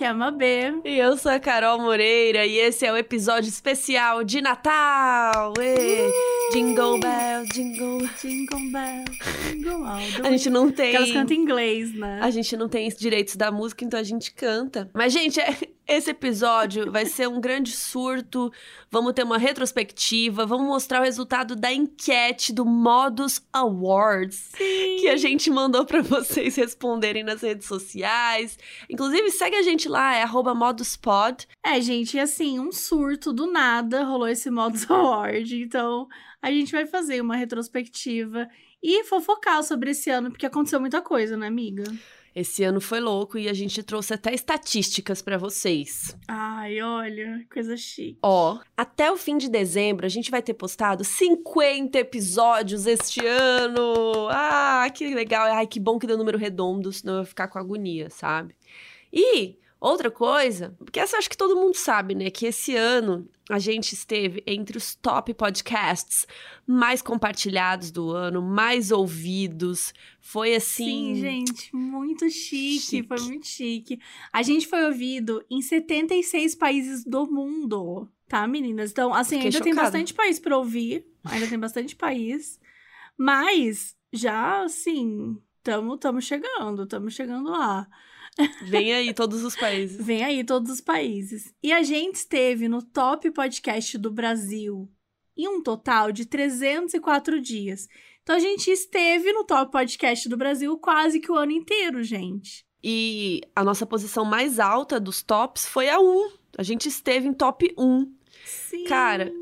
[0.00, 0.72] aqui é a Mabê.
[0.84, 5.52] E eu sou a Carol Moreira e esse é o episódio especial de Natal.
[5.60, 6.10] Ê,
[6.52, 9.04] jingle Bell, Jingle Jingle Bell,
[9.52, 10.94] Jingle All the A gente não tem.
[10.94, 12.18] Elas cantam em inglês, né?
[12.22, 14.90] A gente não tem os direitos da música, então a gente canta.
[14.94, 15.54] Mas, gente, é-
[15.90, 18.52] esse episódio vai ser um grande surto.
[18.88, 24.52] Vamos ter uma retrospectiva, vamos mostrar o resultado da enquete do Modus Awards.
[24.56, 28.56] Que a gente mandou pra vocês responderem nas redes sociais.
[28.88, 31.48] Inclusive, segue a gente lá, é moduspod.
[31.64, 35.60] É, gente, assim, um surto do nada rolou esse Modus Award.
[35.60, 36.06] Então,
[36.40, 38.48] a gente vai fazer uma retrospectiva
[38.80, 41.82] e fofocar sobre esse ano, porque aconteceu muita coisa, né, amiga?
[42.34, 46.16] Esse ano foi louco e a gente trouxe até estatísticas pra vocês.
[46.28, 48.18] Ai, olha, coisa chique.
[48.22, 54.28] Ó, até o fim de dezembro a gente vai ter postado 50 episódios este ano.
[54.30, 55.46] Ah, que legal.
[55.52, 58.54] Ai, que bom que deu número redondo, senão eu ia ficar com agonia, sabe?
[59.12, 62.30] E outra coisa, porque essa eu acho que todo mundo sabe, né?
[62.30, 66.26] Que esse ano a gente esteve entre os top podcasts
[66.66, 69.92] mais compartilhados do ano, mais ouvidos.
[70.20, 71.14] Foi assim.
[71.14, 73.08] Sim, gente, muito chique, Chique.
[73.08, 73.98] foi muito chique.
[74.32, 78.90] A gente foi ouvido em 76 países do mundo, tá, meninas?
[78.92, 79.86] Então, assim, Fiquei ainda tem chocada.
[79.86, 82.60] bastante país pra ouvir, ainda tem bastante país,
[83.18, 87.88] mas já, assim, tamo, tamo chegando, tamo chegando lá.
[88.62, 89.98] Vem aí todos os países.
[90.04, 91.54] Vem aí todos os países.
[91.62, 94.90] E a gente esteve no top podcast do Brasil
[95.36, 97.88] em um total de 304 dias.
[98.22, 102.64] Então a gente esteve no top podcast do Brasil quase que o ano inteiro, gente.
[102.82, 106.30] E a nossa posição mais alta dos tops foi a 1.
[106.58, 108.12] A gente esteve em top 1.
[108.44, 108.84] Sim.
[108.84, 109.32] Cara,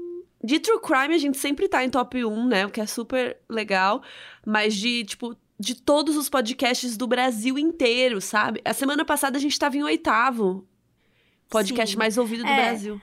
[0.42, 2.66] De True Crime, a gente sempre tá em top 1, né?
[2.66, 4.02] O que é super legal.
[4.46, 8.60] Mas de, tipo, de todos os podcasts do Brasil inteiro, sabe?
[8.64, 10.66] A semana passada a gente tava em oitavo.
[11.50, 11.98] Podcast Sim.
[11.98, 12.56] mais ouvido do É.
[12.56, 13.00] Brasil.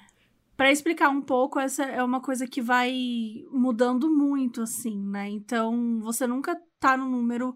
[0.55, 5.27] Pra explicar um pouco, essa é uma coisa que vai mudando muito, assim, né?
[5.29, 7.53] Então, você nunca tá no número,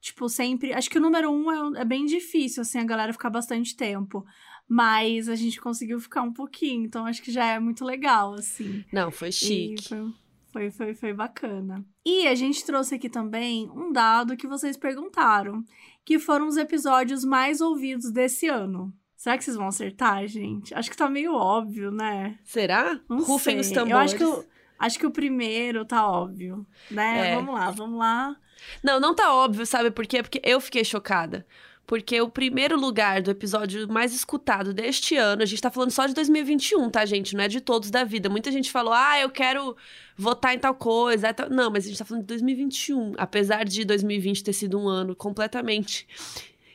[0.00, 0.72] tipo, sempre.
[0.72, 3.76] Acho que o número um é, um- é bem difícil, assim, a galera ficar bastante
[3.76, 4.24] tempo.
[4.66, 8.84] Mas a gente conseguiu ficar um pouquinho, então acho que já é muito legal, assim.
[8.92, 9.88] Não, foi E chique.
[9.88, 10.12] foi,
[10.52, 11.84] foi, foi, foi bacana.
[12.04, 15.62] E a gente trouxe aqui também um dado que vocês perguntaram,
[16.04, 18.92] que foram os episódios mais ouvidos desse ano.
[19.16, 20.74] Será que vocês vão acertar, gente?
[20.74, 22.38] Acho que tá meio óbvio, né?
[22.44, 22.98] Será?
[23.08, 23.60] Não Rufem sei.
[23.60, 23.92] os tambores.
[23.92, 24.44] Eu acho que, o-
[24.78, 27.32] acho que o primeiro tá óbvio, né?
[27.32, 27.34] É.
[27.34, 28.36] Vamos lá, vamos lá.
[28.82, 30.22] Não, não tá óbvio, sabe por quê?
[30.22, 31.46] Porque eu fiquei chocada.
[31.90, 36.06] Porque o primeiro lugar do episódio mais escutado deste ano, a gente tá falando só
[36.06, 37.34] de 2021, tá, gente?
[37.34, 38.28] Não é de todos da vida.
[38.28, 39.76] Muita gente falou, ah, eu quero
[40.16, 41.34] votar em tal coisa.
[41.50, 43.14] Não, mas a gente tá falando de 2021.
[43.18, 46.06] Apesar de 2020 ter sido um ano completamente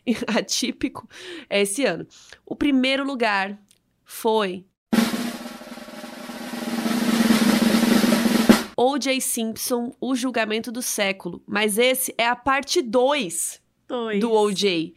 [0.27, 1.07] atípico,
[1.49, 2.05] é esse ano.
[2.45, 3.57] O primeiro lugar
[4.03, 4.65] foi.
[8.75, 9.21] O.J.
[9.21, 11.41] Simpson, O Julgamento do Século.
[11.47, 14.19] Mas esse é a parte 2 Dois.
[14.19, 14.93] do OJ.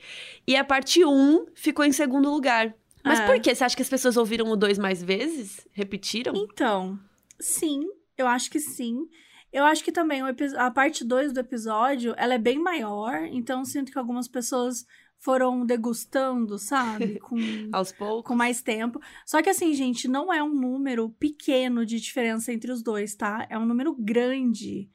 [0.47, 2.75] E a parte 1 ficou em segundo lugar.
[3.05, 3.27] Mas É.
[3.27, 3.55] por quê?
[3.55, 5.67] Você acha que as pessoas ouviram o 2 mais vezes?
[5.73, 6.33] Repetiram?
[6.37, 6.99] Então,
[7.39, 9.07] sim, eu acho que sim.
[9.53, 10.21] Eu acho que também
[10.57, 14.85] a parte 2 do episódio, ela é bem maior, então sinto que algumas pessoas
[15.21, 17.19] foram degustando, sabe?
[17.21, 17.37] Com,
[17.73, 18.29] Aos poucos?
[18.29, 19.01] com mais tempo.
[19.27, 23.47] Só que assim, gente, não é um número pequeno de diferença entre os dois, tá?
[23.51, 24.89] É um número grande.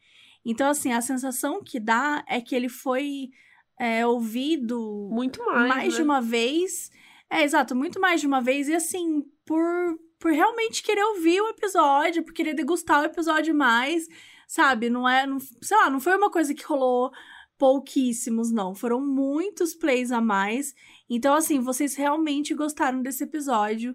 [0.45, 3.29] Então, assim, a sensação que dá é que ele foi
[3.83, 5.67] é, ouvido Muito mais.
[5.67, 5.95] mais né?
[5.97, 6.89] de uma vez.
[7.29, 8.69] É, exato, muito mais de uma vez.
[8.69, 14.07] E assim, por, por realmente querer ouvir o episódio, por querer degustar o episódio mais,
[14.47, 14.89] sabe?
[14.89, 17.11] Não é, não, sei lá, não foi uma coisa que rolou
[17.57, 18.73] pouquíssimos, não.
[18.73, 20.73] Foram muitos plays a mais.
[21.09, 23.93] Então, assim, vocês realmente gostaram desse episódio.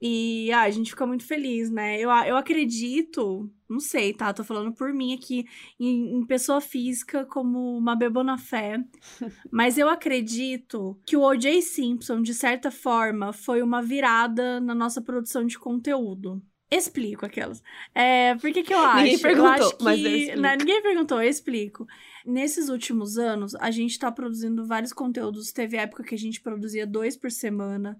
[0.00, 1.98] E ah, a gente fica muito feliz, né?
[1.98, 4.32] Eu, eu acredito, não sei, tá?
[4.32, 5.44] Tô falando por mim aqui,
[5.78, 8.82] em, em pessoa física, como uma bebona fé.
[9.50, 11.60] Mas eu acredito que o O.J.
[11.62, 16.40] Simpson, de certa forma, foi uma virada na nossa produção de conteúdo.
[16.70, 17.62] Explico aquelas.
[17.94, 18.96] É, por que que eu acho?
[18.98, 19.84] Ninguém eu perguntou, acho que...
[19.84, 20.40] mas eu.
[20.40, 21.86] Né, ninguém perguntou, eu explico.
[22.24, 25.50] Nesses últimos anos, a gente tá produzindo vários conteúdos.
[25.50, 27.98] Teve época que a gente produzia dois por semana.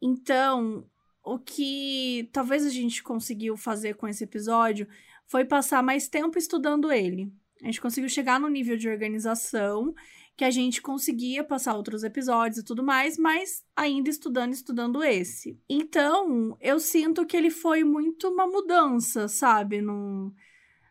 [0.00, 0.86] Então,
[1.26, 4.86] o que talvez a gente conseguiu fazer com esse episódio
[5.26, 7.32] foi passar mais tempo estudando ele.
[7.60, 9.92] A gente conseguiu chegar no nível de organização
[10.36, 15.58] que a gente conseguia passar outros episódios e tudo mais, mas ainda estudando, estudando esse.
[15.68, 19.80] Então, eu sinto que ele foi muito uma mudança, sabe?
[19.80, 20.30] Num...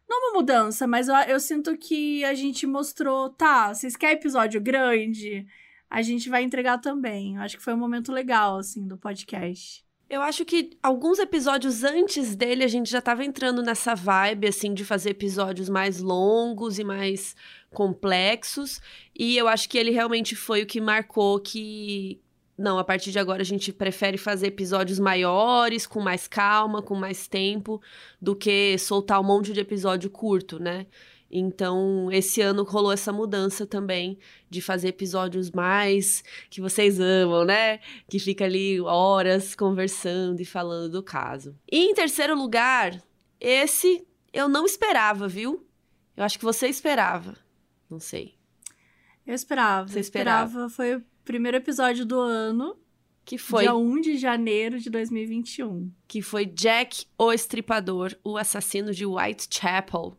[0.10, 4.60] Não uma mudança, mas eu, eu sinto que a gente mostrou, tá, vocês querem episódio
[4.60, 5.46] grande?
[5.90, 7.38] a gente vai entregar também.
[7.38, 9.85] Acho que foi um momento legal, assim, do podcast.
[10.08, 14.74] Eu acho que alguns episódios antes dele a gente já tava entrando nessa vibe, assim,
[14.74, 17.36] de fazer episódios mais longos e mais
[17.72, 18.80] complexos.
[19.18, 22.22] E eu acho que ele realmente foi o que marcou que.
[22.58, 26.96] Não, a partir de agora a gente prefere fazer episódios maiores, com mais calma, com
[26.96, 27.82] mais tempo,
[28.22, 30.86] do que soltar um monte de episódio curto, né?
[31.38, 34.18] Então, esse ano rolou essa mudança também
[34.50, 37.82] de fazer episódios mais que vocês amam, né?
[38.08, 41.54] Que fica ali horas conversando e falando do caso.
[41.70, 43.04] E em terceiro lugar,
[43.38, 45.68] esse eu não esperava, viu?
[46.16, 47.36] Eu acho que você esperava.
[47.90, 48.36] Não sei.
[49.28, 49.90] Eu esperava.
[49.90, 50.46] Você eu esperava.
[50.46, 50.70] esperava.
[50.70, 52.78] Foi o primeiro episódio do ano,
[53.26, 55.90] Que foi dia 1 de janeiro de 2021.
[56.08, 60.16] que foi Jack o Estripador, o assassino de Whitechapel.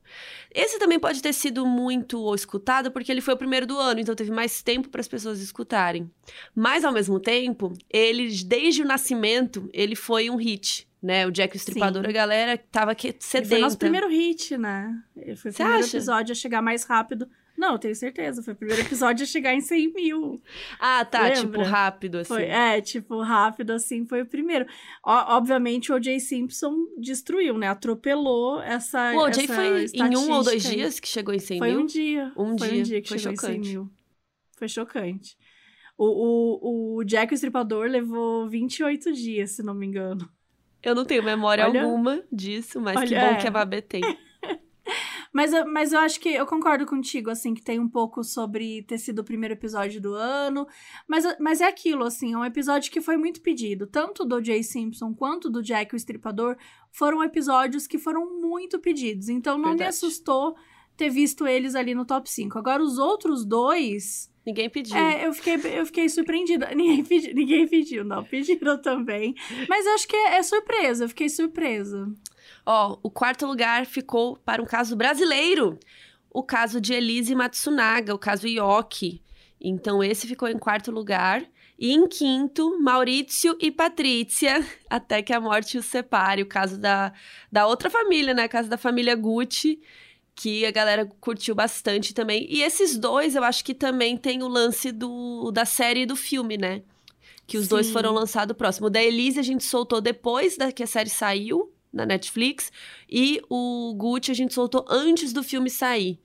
[0.53, 4.14] Esse também pode ter sido muito escutado porque ele foi o primeiro do ano, então
[4.17, 6.11] teve mais tempo para as pessoas escutarem.
[6.55, 11.26] Mas ao mesmo tempo, ele desde o nascimento, ele foi um hit, né?
[11.26, 12.08] O Jack o Estripador, Sim.
[12.08, 13.50] a galera tava que Ele sedenta.
[13.50, 14.93] foi nosso primeiro hit, né?
[15.17, 15.97] Ele foi o Você primeiro acha?
[15.97, 17.29] episódio a chegar mais rápido.
[17.56, 18.43] Não, eu tenho certeza.
[18.43, 20.43] Foi o primeiro episódio a chegar em 100 mil.
[20.79, 21.41] Ah, tá, Lembra?
[21.41, 22.29] tipo rápido assim.
[22.35, 24.67] Foi, é, tipo, rápido assim, foi o primeiro.
[25.05, 26.20] Ó, obviamente, o O.J.
[26.20, 27.69] Simpson destruiu, né?
[27.69, 29.12] Atropelou essa.
[29.14, 31.81] O OJ foi em um ou dois dias que chegou em 100 Foi mil?
[31.81, 32.32] um dia.
[32.37, 32.79] Um foi dia.
[32.79, 33.58] um dia que Foi chegou chocante.
[33.61, 33.91] em 100 mil.
[34.58, 35.37] Foi chocante.
[35.99, 40.29] O, o, o Jack o Estripador levou 28 dias, se não me engano.
[40.82, 43.37] Eu não tenho memória Olha- alguma disso, mas que Olha, bom é.
[43.41, 44.03] que a Babê tem.
[45.36, 48.82] Mas, eu- mas eu acho que eu concordo contigo, assim, que tem um pouco sobre
[48.84, 50.66] ter sido o primeiro episódio do ano.
[51.06, 53.86] Mas, mas é aquilo, assim, é um episódio que foi muito pedido.
[53.86, 56.56] Tanto do Jay Simpson quanto do Jack o Estripador
[56.90, 59.28] foram episódios que foram muito pedidos.
[59.28, 59.90] Então não me Verdade.
[59.90, 60.56] assustou
[60.96, 62.58] ter visto eles ali no top 5.
[62.58, 64.32] Agora, os outros dois.
[64.46, 64.96] Ninguém pediu.
[64.96, 66.70] É, eu fiquei, eu fiquei surpreendida.
[66.74, 68.24] Ninguém pediu, ninguém pediu, não.
[68.24, 69.34] Pediram também.
[69.68, 72.10] Mas eu acho que é, é surpresa, eu fiquei surpresa.
[72.66, 75.78] Ó, o quarto lugar ficou para um caso brasileiro.
[76.28, 79.22] O caso de Elise Matsunaga, o caso Yoki.
[79.60, 81.46] Então, esse ficou em quarto lugar.
[81.78, 86.42] E em quinto, Maurício e Patrícia, até que a morte os separe.
[86.42, 87.12] O caso da,
[87.52, 88.46] da outra família, né?
[88.46, 89.80] O caso da família Gucci,
[90.34, 92.46] que a galera curtiu bastante também.
[92.50, 96.16] E esses dois, eu acho que também tem o lance do, da série e do
[96.16, 96.82] filme, né?
[97.46, 97.92] Que os dois Sim.
[97.92, 98.88] foram lançados próximo.
[98.88, 102.70] O da Elise a gente soltou depois da que a série saiu na Netflix.
[103.10, 106.20] E o Gucci a gente soltou antes do filme sair.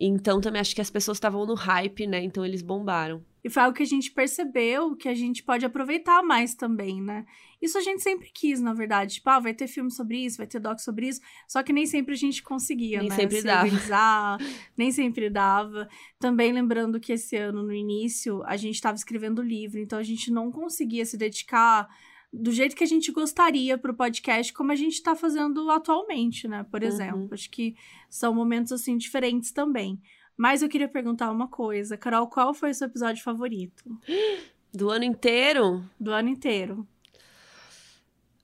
[0.00, 2.24] Então também acho que as pessoas estavam no hype, né?
[2.24, 3.22] Então eles bombaram.
[3.44, 7.24] E foi algo que a gente percebeu que a gente pode aproveitar mais também, né?
[7.60, 9.14] Isso a gente sempre quis, na verdade.
[9.14, 11.20] Tipo, ah, vai ter filme sobre isso, vai ter doc sobre isso.
[11.48, 13.16] Só que nem sempre a gente conseguia, Nem né?
[13.16, 13.64] sempre Se dava.
[13.64, 14.38] organizar,
[14.76, 15.88] nem sempre dava.
[16.20, 19.78] Também lembrando que esse ano, no início, a gente estava escrevendo livro.
[19.80, 21.88] Então, a gente não conseguia se dedicar
[22.32, 26.64] do jeito que a gente gostaria pro podcast, como a gente está fazendo atualmente, né?
[26.70, 26.88] Por Uhum.
[26.88, 27.28] exemplo.
[27.32, 27.76] Acho que
[28.08, 30.00] são momentos, assim, diferentes também.
[30.36, 31.96] Mas eu queria perguntar uma coisa.
[31.96, 33.84] Carol, qual foi o seu episódio favorito
[34.72, 35.84] Do ano inteiro.
[36.00, 36.86] do ano inteiro?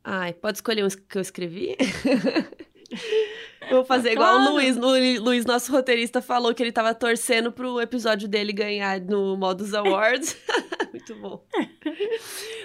[0.05, 1.75] Ai, pode escolher um que eu escrevi?
[3.71, 4.51] Vou fazer igual Claro.
[4.51, 4.77] o Luiz.
[4.77, 9.75] O Luiz, nosso roteirista, falou que ele tava torcendo pro episódio dele ganhar no Modus
[9.75, 10.37] Awards.
[10.93, 11.45] Muito bom.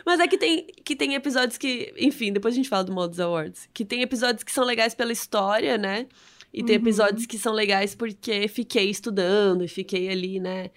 [0.06, 1.94] Mas é que tem, que tem episódios que.
[1.98, 3.68] Enfim, depois a gente fala do Modus Awards.
[3.74, 6.08] Que tem episódios que são legais pela história, né?
[6.54, 6.82] E tem Uhum.
[6.84, 10.70] episódios que são legais porque fiquei estudando e fiquei ali, né?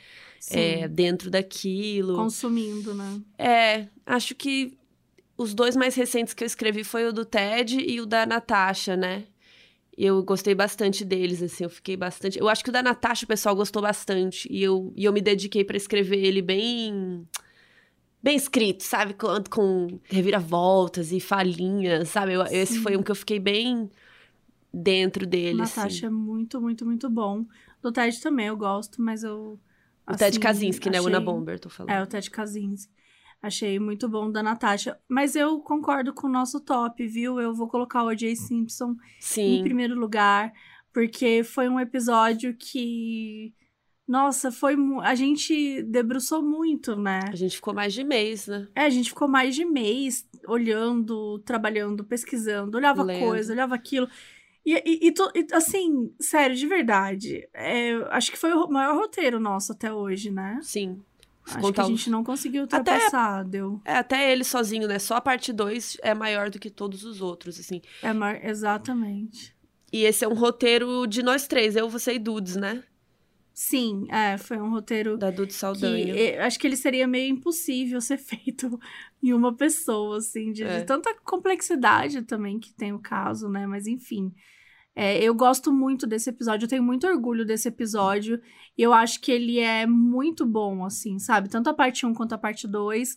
[0.51, 2.15] É, dentro daquilo.
[2.17, 3.21] consumindo, né?
[3.39, 4.79] É, acho que
[5.37, 8.97] os dois mais recentes que eu escrevi foi o do Ted e o da Natasha,
[8.97, 9.25] né?
[9.97, 12.39] E eu gostei bastante deles, assim, eu fiquei bastante.
[12.39, 14.47] Eu acho que o da Natasha o pessoal gostou bastante.
[14.53, 17.27] E eu, e eu me dediquei pra escrever ele bem.
[18.23, 19.15] Bem escrito, sabe?
[19.15, 22.35] Com, com reviravoltas e falinhas, sabe?
[22.35, 23.89] Eu- esse foi um que eu fiquei bem
[24.73, 25.59] dentro dele.
[25.59, 26.07] Natasha assim.
[26.07, 27.45] é muito, muito, muito bom.
[27.81, 29.59] Do Ted também eu gosto, mas eu.
[30.09, 31.01] O Ted assim, Kaczynski, né?
[31.01, 31.91] O Una achei- Bomber, tô falando.
[31.93, 32.93] É, o Ted Kaczynski.
[33.43, 34.99] Achei muito bom da Natasha.
[35.09, 37.39] Mas eu concordo com o nosso top, viu?
[37.41, 38.35] Eu vou colocar o O.J.
[38.35, 39.61] Simpson em Sim.
[39.63, 40.53] primeiro lugar,
[40.93, 43.55] porque foi um episódio que.
[44.09, 44.77] Nossa, foi.
[45.03, 47.21] A gente debruçou muito, né?
[47.29, 48.69] A gente ficou mais de mês, né?
[48.75, 53.19] É, a gente ficou mais de mês olhando, trabalhando, pesquisando, olhava Lendo.
[53.27, 54.09] coisa, olhava aquilo.
[54.65, 58.97] E, e- e to- e, assim, sério, de verdade, é, acho que foi o maior
[58.97, 60.59] roteiro nosso até hoje, né?
[60.63, 61.01] Sim.
[61.55, 63.81] Acho que a gente não conseguiu Até- ultrapassar, deu.
[63.85, 64.99] É, até ele sozinho, né?
[64.99, 67.81] Só a parte 2 é maior do que todos os outros, assim.
[68.03, 68.45] É mar...
[68.45, 69.55] Exatamente.
[69.93, 72.83] E esse é um roteiro de nós três, eu, você e Dudes, né?
[73.55, 76.15] Sim, é, foi um roteiro Da que Saldanha.
[76.15, 78.79] eh, acho que ele seria meio impossível ser feito
[79.23, 80.81] em uma pessoa, assim, de, de É.
[80.85, 83.67] tanta complexidade também que tem o caso, né?
[83.67, 84.35] Mas enfim.
[84.95, 88.41] É, eu gosto muito desse episódio, eu tenho muito orgulho desse episódio.
[88.77, 91.49] E eu acho que ele é muito bom, assim, sabe?
[91.49, 93.17] Tanto a parte 1 quanto a parte 2.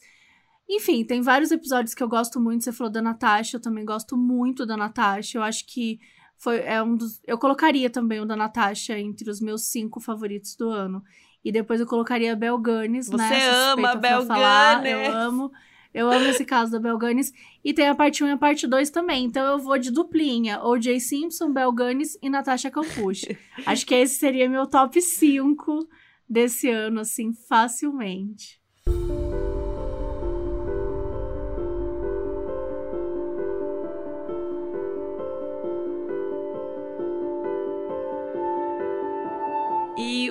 [0.69, 2.63] Enfim, tem vários episódios que eu gosto muito.
[2.63, 5.37] Você falou da Natasha, eu também gosto muito da Natasha.
[5.37, 5.99] Eu acho que
[6.37, 7.19] foi é um dos.
[7.27, 11.03] Eu colocaria também o da Natasha entre os meus cinco favoritos do ano.
[11.43, 13.27] E depois eu colocaria a Bel Gunness, né?
[13.29, 14.25] Você ama a Bel.
[14.25, 15.07] Gunness.
[15.07, 15.51] Eu amo.
[15.93, 16.99] Eu amo esse caso da Bel.
[17.63, 19.25] E tem a parte 1 e a parte 2 também.
[19.25, 20.63] Então eu vou de duplinha.
[20.63, 20.99] O.J.
[20.99, 21.73] Simpson, Bel
[22.21, 23.37] e Natasha Campucci.
[23.65, 25.87] Acho que esse seria meu top 5
[26.29, 28.58] desse ano, assim, facilmente.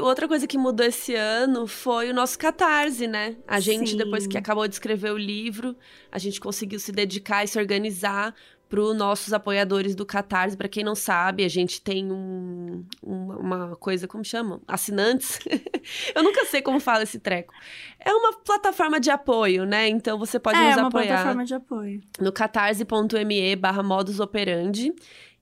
[0.09, 3.37] Outra coisa que mudou esse ano foi o nosso catarse, né?
[3.47, 3.97] A gente, Sim.
[3.97, 5.77] depois que acabou de escrever o livro,
[6.11, 8.35] a gente conseguiu se dedicar e se organizar
[8.69, 10.57] para os nossos apoiadores do Catarse.
[10.57, 14.61] Para quem não sabe, a gente tem um, uma, uma coisa, como chama?
[14.69, 15.39] Assinantes.
[16.15, 17.55] Eu nunca sei como fala esse treco.
[17.99, 19.89] É uma plataforma de apoio, né?
[19.89, 22.01] Então você pode é nos uma apoiar plataforma de apoio.
[22.21, 24.93] no catarse.me barra modus operandi.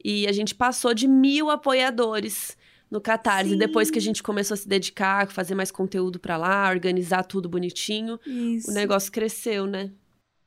[0.04, 2.56] E a gente passou de mil apoiadores
[2.90, 3.50] no Catarse.
[3.50, 3.58] Sim.
[3.58, 7.48] Depois que a gente começou a se dedicar, fazer mais conteúdo pra lá, organizar tudo
[7.48, 8.70] bonitinho, Isso.
[8.70, 9.90] o negócio cresceu, né?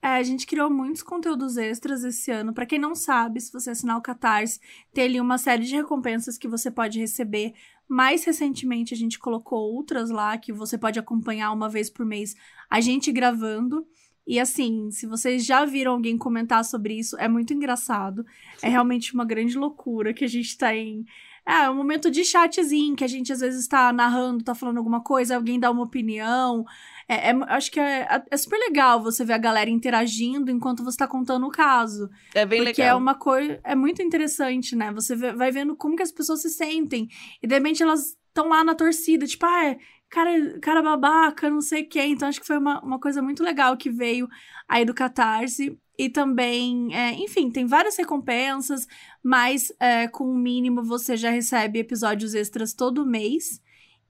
[0.02, 2.54] É, a gente criou muitos conteúdos extras esse ano.
[2.54, 4.60] Pra quem não sabe, se você assinar o Catarse,
[4.94, 7.54] tem ali uma série de recompensas que você pode receber.
[7.88, 12.36] Mais recentemente, a gente colocou outras lá que você pode acompanhar uma vez por mês
[12.70, 13.86] a gente gravando.
[14.26, 18.26] E assim, se vocês já viram alguém comentar sobre isso, é muito engraçado.
[18.62, 21.04] É realmente uma grande loucura que a gente tá em.
[21.46, 25.02] É, um momento de chatzinho, que a gente às vezes tá narrando, tá falando alguma
[25.02, 26.64] coisa, alguém dá uma opinião.
[27.08, 30.98] É, é- acho que é, é super legal você ver a galera interagindo enquanto você
[30.98, 32.10] tá contando o caso.
[32.36, 33.00] É bem porque é legal.
[33.00, 33.60] uma coisa.
[33.64, 34.92] É muito interessante, né?
[34.94, 37.08] Você vê- vai vendo como que as pessoas se sentem.
[37.42, 39.78] E de repente elas estão lá na torcida, tipo, ah, é,
[40.08, 42.02] cara, cara babaca, não sei o quê.
[42.02, 44.28] Então acho que foi uma, uma coisa muito legal que veio
[44.68, 45.78] aí do Catarse.
[46.00, 48.88] E também, é, enfim, tem várias recompensas,
[49.22, 53.62] mas é, com o mínimo você já recebe episódios extras todo mês.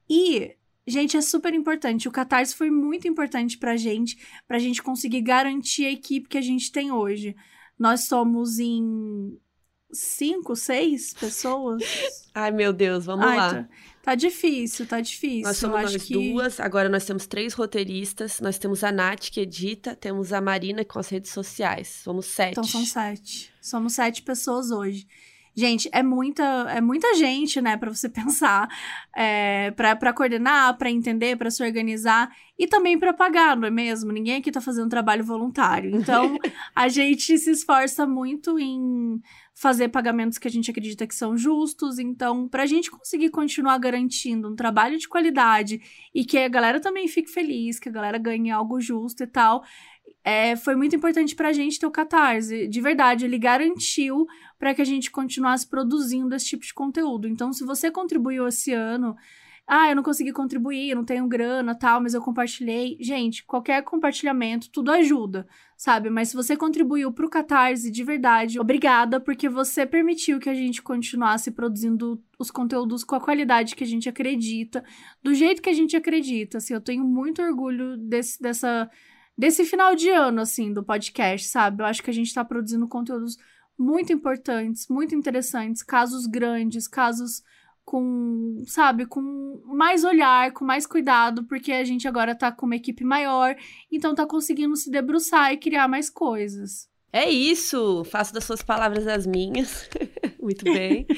[0.08, 0.55] E,
[0.86, 2.08] gente, é super importante.
[2.08, 6.43] O Catarse foi muito importante pra gente, pra gente conseguir garantir a equipe que a
[6.43, 7.36] gente tem hoje.
[7.77, 9.36] Nós somos em
[9.91, 11.81] cinco, seis pessoas.
[12.36, 13.53] Ai, meu Deus, vamos Ai, lá.
[13.53, 13.69] Tá,
[14.09, 15.43] tá difícil, tá difícil.
[15.43, 16.13] Nós somos nós que...
[16.13, 20.83] duas, agora nós temos três roteiristas, nós temos a Nath, que edita, temos a Marina
[20.83, 21.87] com as redes sociais.
[22.03, 22.51] Somos sete.
[22.53, 23.51] Então são sete.
[23.61, 25.05] Somos sete pessoas hoje.
[25.56, 28.68] Gente, é muita, é muita gente, né, pra você pensar,
[29.15, 34.12] é, pra coordenar, pra entender, pra se organizar e também pra pagar, não é mesmo?
[34.12, 35.96] Ninguém aqui tá fazendo trabalho voluntário.
[35.96, 36.38] Então,
[36.75, 39.22] a gente se esforça muito em
[39.60, 42.00] fazer pagamentos que a gente acredita que são justos.
[42.00, 45.82] Então, pra gente conseguir continuar garantindo um trabalho de qualidade
[46.13, 49.63] e que a galera também fique feliz, que a galera ganhe algo justo e tal,
[50.24, 52.68] é, foi muito importante pra gente ter o Catarse.
[52.68, 54.25] De verdade, ele garantiu
[54.59, 57.27] para que a gente continuasse produzindo esse tipo de conteúdo.
[57.27, 59.15] Então, se você contribuiu esse ano,
[59.65, 62.97] ah, eu não consegui contribuir, eu não tenho grana, tal, mas eu compartilhei.
[62.99, 65.47] Gente, qualquer compartilhamento, tudo ajuda,
[65.77, 66.09] sabe?
[66.09, 70.81] Mas se você contribuiu pro Catarse de verdade, obrigada, porque você permitiu que a gente
[70.81, 74.83] continuasse produzindo os conteúdos com a qualidade que a gente acredita,
[75.23, 76.57] do jeito que a gente acredita.
[76.57, 78.89] Assim, eu tenho muito orgulho desse, dessa
[79.37, 81.81] desse final de ano, assim, do podcast, sabe?
[81.81, 83.37] Eu acho que a gente tá produzindo conteúdos
[83.79, 87.41] muito importantes, muito interessantes, casos grandes, casos
[87.86, 92.75] com, sabe, com mais olhar, com mais cuidado, porque a gente agora tá com uma
[92.75, 93.55] equipe maior,
[93.89, 96.89] então tá conseguindo se debruçar e criar mais coisas.
[97.12, 98.03] É isso!
[98.03, 99.89] Faço das suas palavras as minhas.
[100.39, 101.07] Muito bem.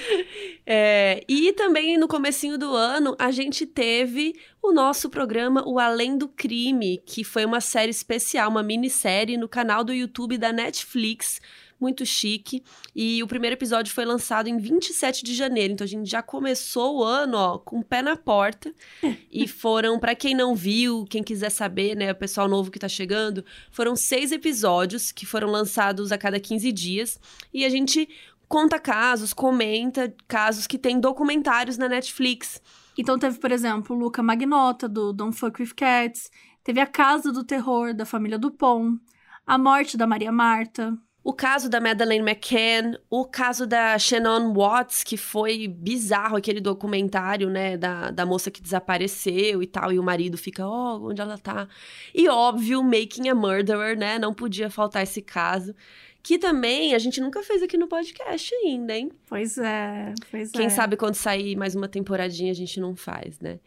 [0.74, 6.18] É, e também no comecinho do ano, a gente teve o nosso programa O Além
[6.18, 11.42] do Crime, que foi uma série especial, uma minissérie no canal do YouTube da Netflix,
[11.82, 12.64] muito chique.
[12.96, 17.00] E o primeiro episódio foi lançado em 27 de janeiro, então a gente já começou
[17.00, 18.74] o ano, ó, com o pé na porta.
[19.32, 22.88] e foram, pra quem não viu, quem quiser saber, né, o pessoal novo que tá
[22.88, 27.20] chegando, foram seis episódios que foram lançados a cada 15 dias.
[27.54, 28.08] E a gente
[28.48, 32.62] conta casos, comenta casos que tem documentários na Netflix.
[32.98, 36.30] Então teve, por exemplo, o Luca Magnota, do Don't Fuck With Cats,
[36.64, 39.00] teve a Casa do Terror, da família Dupont,
[39.48, 45.04] a morte da Maria Marta, O caso da Madeleine McCann, o caso da Shannon Watts,
[45.04, 50.04] que foi bizarro aquele documentário, né, da, da moça que desapareceu e tal, e o
[50.04, 51.68] marido fica, ó, oh, onde ela tá?
[52.14, 55.76] E óbvio, Making a Murderer, né, não podia faltar esse caso.
[56.24, 59.12] Que também a gente nunca fez aqui no podcast ainda, hein?
[59.28, 60.70] Pois é, pois Quem é.
[60.70, 63.60] sabe quando sair mais uma temporadinha a gente não faz, né?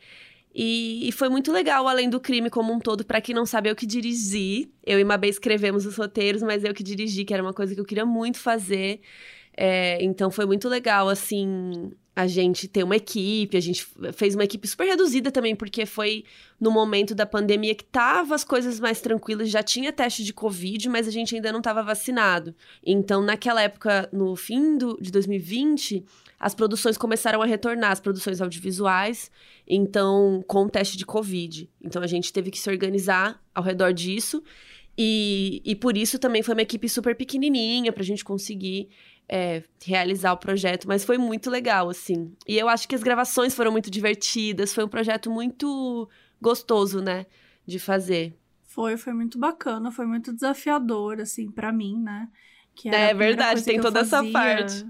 [0.55, 3.05] E, e, foi muito legal, além do crime como um todo.
[3.05, 4.71] Para quem não sabe, eu que dirigi.
[4.87, 7.81] Eu e Mabê escrevemos os roteiros, mas eu que dirigi, que era uma coisa que
[7.81, 9.01] eu queria muito fazer.
[9.57, 13.57] É, então foi muito legal, assim, a gente ter uma equipe.
[13.57, 16.25] A gente fez uma equipe super reduzida também, porque foi
[16.61, 19.51] no momento da pandemia que tava as coisas mais tranquilas.
[19.51, 22.55] Já tinha teste de Covid, mas a gente ainda não estava vacinado.
[22.87, 26.05] Então, naquela época, no fim do, de 2020
[26.39, 29.31] as produções começaram a retornar, as produções audiovisuais,
[29.67, 31.71] então, com o teste de Covid.
[31.83, 34.43] Então, a gente teve que se organizar ao redor disso.
[34.97, 38.89] E, e por isso também foi uma equipe super pequenininha para a gente conseguir
[39.29, 40.87] é, realizar o projeto.
[40.87, 42.33] Mas foi muito legal, assim.
[42.47, 44.75] E eu acho que as gravações foram muito divertidas.
[44.75, 46.09] Foi um projeto muito
[46.41, 47.27] gostoso, né?
[47.67, 48.37] De fazer.
[48.63, 49.91] Foi, foi muito bacana.
[49.91, 52.29] Foi muito desafiador, assim, para mim, né?
[52.75, 54.85] Que é verdade, tem toda essa parte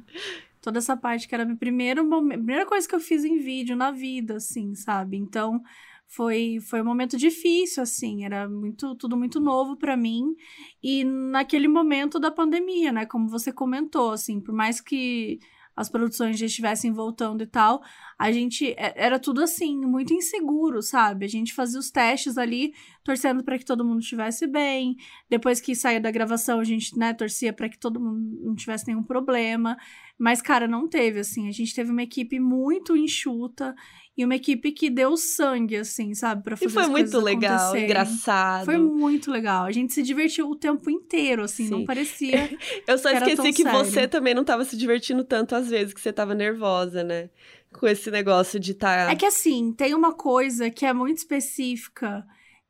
[0.64, 3.90] toda essa parte que era a primeira, primeira coisa que eu fiz em vídeo na
[3.90, 5.18] vida, assim, sabe?
[5.18, 5.60] Então,
[6.06, 10.34] foi, foi um momento difícil, assim, era muito, tudo muito novo para mim.
[10.82, 13.04] E naquele momento da pandemia, né?
[13.04, 15.38] Como você comentou, assim, por mais que
[15.76, 17.82] as produções já estivessem voltando e tal,
[18.18, 21.26] a gente é, era tudo assim, muito inseguro, sabe?
[21.26, 22.72] A gente fazia os testes ali,
[23.04, 24.96] torcendo para que todo mundo estivesse bem.
[25.28, 28.86] Depois que saía da gravação, a gente, né, torcia para que todo mundo não tivesse
[28.86, 29.76] nenhum problema.
[30.18, 31.46] Mas, cara, não teve, assim.
[31.46, 33.74] A gente teve uma equipe muito enxuta
[34.16, 36.42] e uma equipe que deu sangue, assim, sabe?
[36.42, 38.64] Pra fazer E foi muito legal, engraçado.
[38.64, 39.66] Foi muito legal.
[39.66, 41.70] A gente se divertiu o tempo inteiro, assim, Sim.
[41.70, 42.48] não parecia.
[42.88, 43.78] Eu só esqueci que sério.
[43.78, 47.28] você também não tava se divertindo tanto às vezes, que você tava nervosa, né?
[47.72, 49.06] Com esse negócio de estar.
[49.06, 49.12] Tá...
[49.12, 52.24] É que assim, tem uma coisa que é muito específica.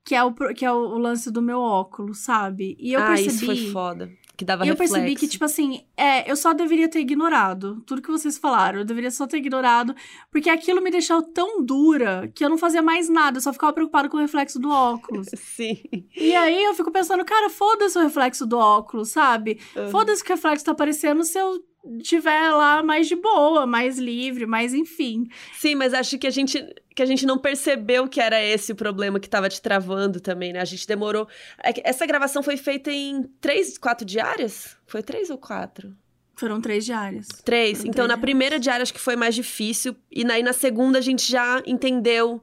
[0.04, 2.76] Que é, o, que é o lance do meu óculos, sabe?
[2.78, 3.28] E eu ah, percebi.
[3.28, 4.94] Isso foi foda que dava e reflexo.
[4.94, 8.80] eu percebi que, tipo assim, é, eu só deveria ter ignorado tudo que vocês falaram.
[8.80, 9.94] Eu deveria só ter ignorado,
[10.30, 13.72] porque aquilo me deixou tão dura que eu não fazia mais nada, eu só ficava
[13.72, 15.28] preocupada com o reflexo do óculos.
[15.34, 15.78] Sim.
[16.16, 19.60] E aí eu fico pensando, cara, foda-se o reflexo do óculos, sabe?
[19.76, 19.90] Uhum.
[19.90, 21.62] Foda-se que o reflexo tá aparecendo se eu
[22.02, 25.28] tiver lá mais de boa, mais livre, mais enfim.
[25.52, 28.76] Sim, mas acho que a gente que a gente não percebeu que era esse o
[28.76, 30.60] problema que estava te travando também, né?
[30.60, 31.28] A gente demorou.
[31.62, 34.76] É essa gravação foi feita em três, quatro diárias?
[34.86, 35.94] Foi três ou quatro?
[36.36, 37.28] Foram três diárias.
[37.44, 37.78] Três.
[37.78, 39.94] Foram então, três na primeira diária acho que foi mais difícil.
[40.10, 42.42] E aí, na segunda, a gente já entendeu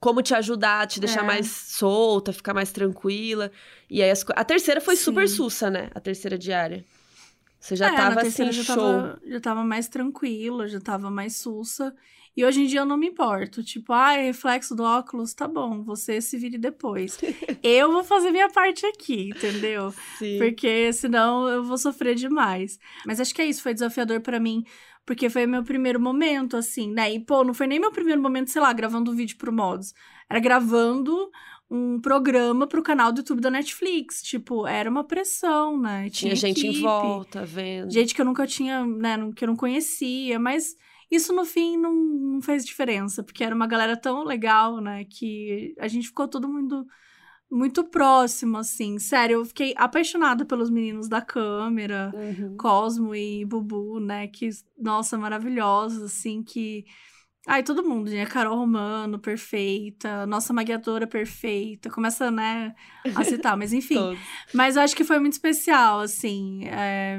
[0.00, 1.26] como te ajudar, te deixar é.
[1.26, 3.50] mais solta, ficar mais tranquila.
[3.90, 4.24] E aí, as...
[4.28, 5.04] a terceira foi Sim.
[5.04, 5.90] super sussa, né?
[5.94, 6.84] A terceira diária.
[7.60, 8.76] Você já é, tava assim, já show.
[8.76, 11.94] Tava, já tava mais tranquila, já tava mais sussa.
[12.36, 13.64] E hoje em dia eu não me importo.
[13.64, 17.18] Tipo, ah, é reflexo do óculos, tá bom, você se vire depois.
[17.64, 19.92] eu vou fazer minha parte aqui, entendeu?
[20.18, 20.38] Sim.
[20.38, 22.78] Porque senão eu vou sofrer demais.
[23.04, 24.64] Mas acho que é isso, foi desafiador para mim.
[25.04, 27.12] Porque foi meu primeiro momento, assim, né?
[27.12, 29.92] E, pô, não foi nem meu primeiro momento, sei lá, gravando um vídeo pro Modos.
[30.30, 31.30] Era gravando
[31.70, 34.22] um programa pro canal do YouTube da Netflix.
[34.22, 36.08] Tipo, era uma pressão, né?
[36.10, 37.92] Tinha, tinha gente equipe, em volta vendo.
[37.92, 39.30] Gente que eu nunca tinha, né?
[39.34, 40.76] Que eu não conhecia, mas
[41.10, 45.04] isso no fim não, não fez diferença, porque era uma galera tão legal, né?
[45.04, 46.86] Que a gente ficou todo mundo
[47.50, 48.98] muito próximo, assim.
[48.98, 52.56] Sério, eu fiquei apaixonada pelos meninos da câmera, uhum.
[52.56, 54.28] Cosmo e Bubu, né?
[54.28, 56.84] Que, nossa, maravilhosos, assim, que.
[57.50, 58.26] Ai, todo mundo, né?
[58.26, 60.26] Carol Romano, perfeita.
[60.26, 61.88] Nossa maquiadora perfeita.
[61.88, 62.74] Começa, né,
[63.14, 64.18] a citar, mas enfim.
[64.52, 66.66] mas eu acho que foi muito especial, assim.
[66.66, 67.18] É...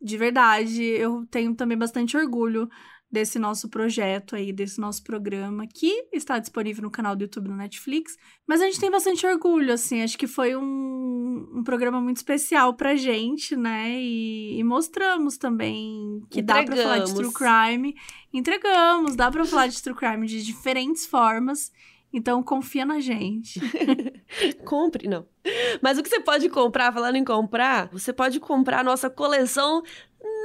[0.00, 2.66] De verdade, eu tenho também bastante orgulho
[3.10, 7.54] desse nosso projeto aí, desse nosso programa, que está disponível no canal do YouTube do
[7.54, 8.16] Netflix.
[8.46, 12.74] Mas a gente tem bastante orgulho, assim, acho que foi um, um programa muito especial
[12.74, 13.98] pra gente, né?
[13.98, 16.68] E, e mostramos também que Entregamos.
[16.68, 17.94] dá pra falar de true crime.
[18.32, 21.72] Entregamos, dá pra falar de true crime de diferentes formas.
[22.12, 23.60] Então confia na gente.
[24.64, 25.26] Compre, não.
[25.82, 29.82] Mas o que você pode comprar, falando em comprar, você pode comprar a nossa coleção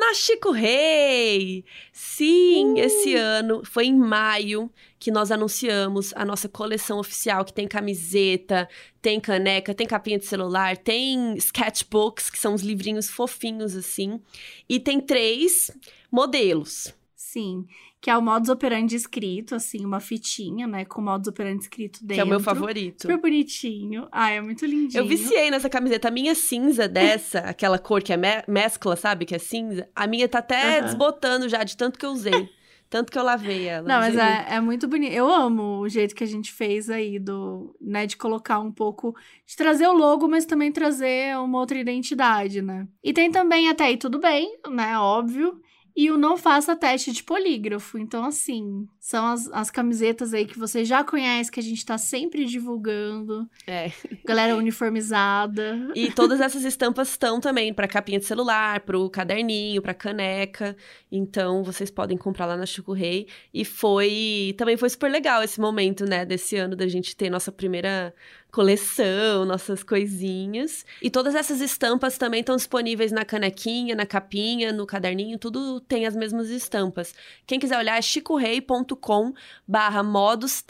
[0.07, 1.63] na Chico Rei.
[1.91, 2.79] Sim, uh.
[2.79, 8.69] esse ano foi em maio que nós anunciamos a nossa coleção oficial, que tem camiseta,
[9.01, 14.21] tem caneca, tem capinha de celular, tem sketchbooks, que são uns livrinhos fofinhos assim,
[14.67, 15.71] e tem três
[16.11, 16.93] modelos.
[17.15, 17.65] Sim,
[18.03, 22.01] que é o modus operandi escrito, assim, uma fitinha, né, com o modus operandi escrito
[22.01, 22.15] dentro.
[22.15, 23.03] Que é o meu favorito.
[23.03, 24.09] Super bonitinho.
[24.11, 25.01] Ah, é muito lindinho.
[25.01, 26.09] Eu viciei nessa camiseta.
[26.09, 29.25] A minha cinza dessa, aquela cor que é me mescla, sabe?
[29.25, 29.87] Que é cinza.
[29.95, 32.49] A minha tá até desbotando já, de tanto que eu usei.
[32.89, 33.87] tanto que eu lavei ela.
[33.87, 35.13] Não, mas é, é muito bonito.
[35.13, 39.15] Eu amo o jeito que a gente fez aí do, né, de colocar um pouco,
[39.47, 42.85] de trazer o logo, mas também trazer uma outra identidade, né?
[43.01, 45.59] E tem também até aí tudo bem, né, óbvio.
[45.95, 47.97] E o não faça teste de polígrafo.
[47.97, 51.97] Então, assim, são as, as camisetas aí que você já conhece, que a gente tá
[51.97, 53.47] sempre divulgando.
[53.67, 53.91] É.
[54.25, 55.91] Galera uniformizada.
[55.95, 60.75] E todas essas estampas estão também para capinha de celular, pro caderninho, pra caneca.
[61.11, 63.27] Então vocês podem comprar lá na Chico Rei.
[63.53, 64.55] E foi.
[64.57, 68.13] Também foi super legal esse momento, né, desse ano da gente ter nossa primeira
[68.53, 70.85] coleção, nossas coisinhas.
[71.01, 76.05] E todas essas estampas também estão disponíveis na canequinha, na capinha, no caderninho, tudo tem
[76.05, 77.15] as mesmas estampas.
[77.47, 79.33] Quem quiser olhar é chicorei.com
[79.67, 80.63] barra modus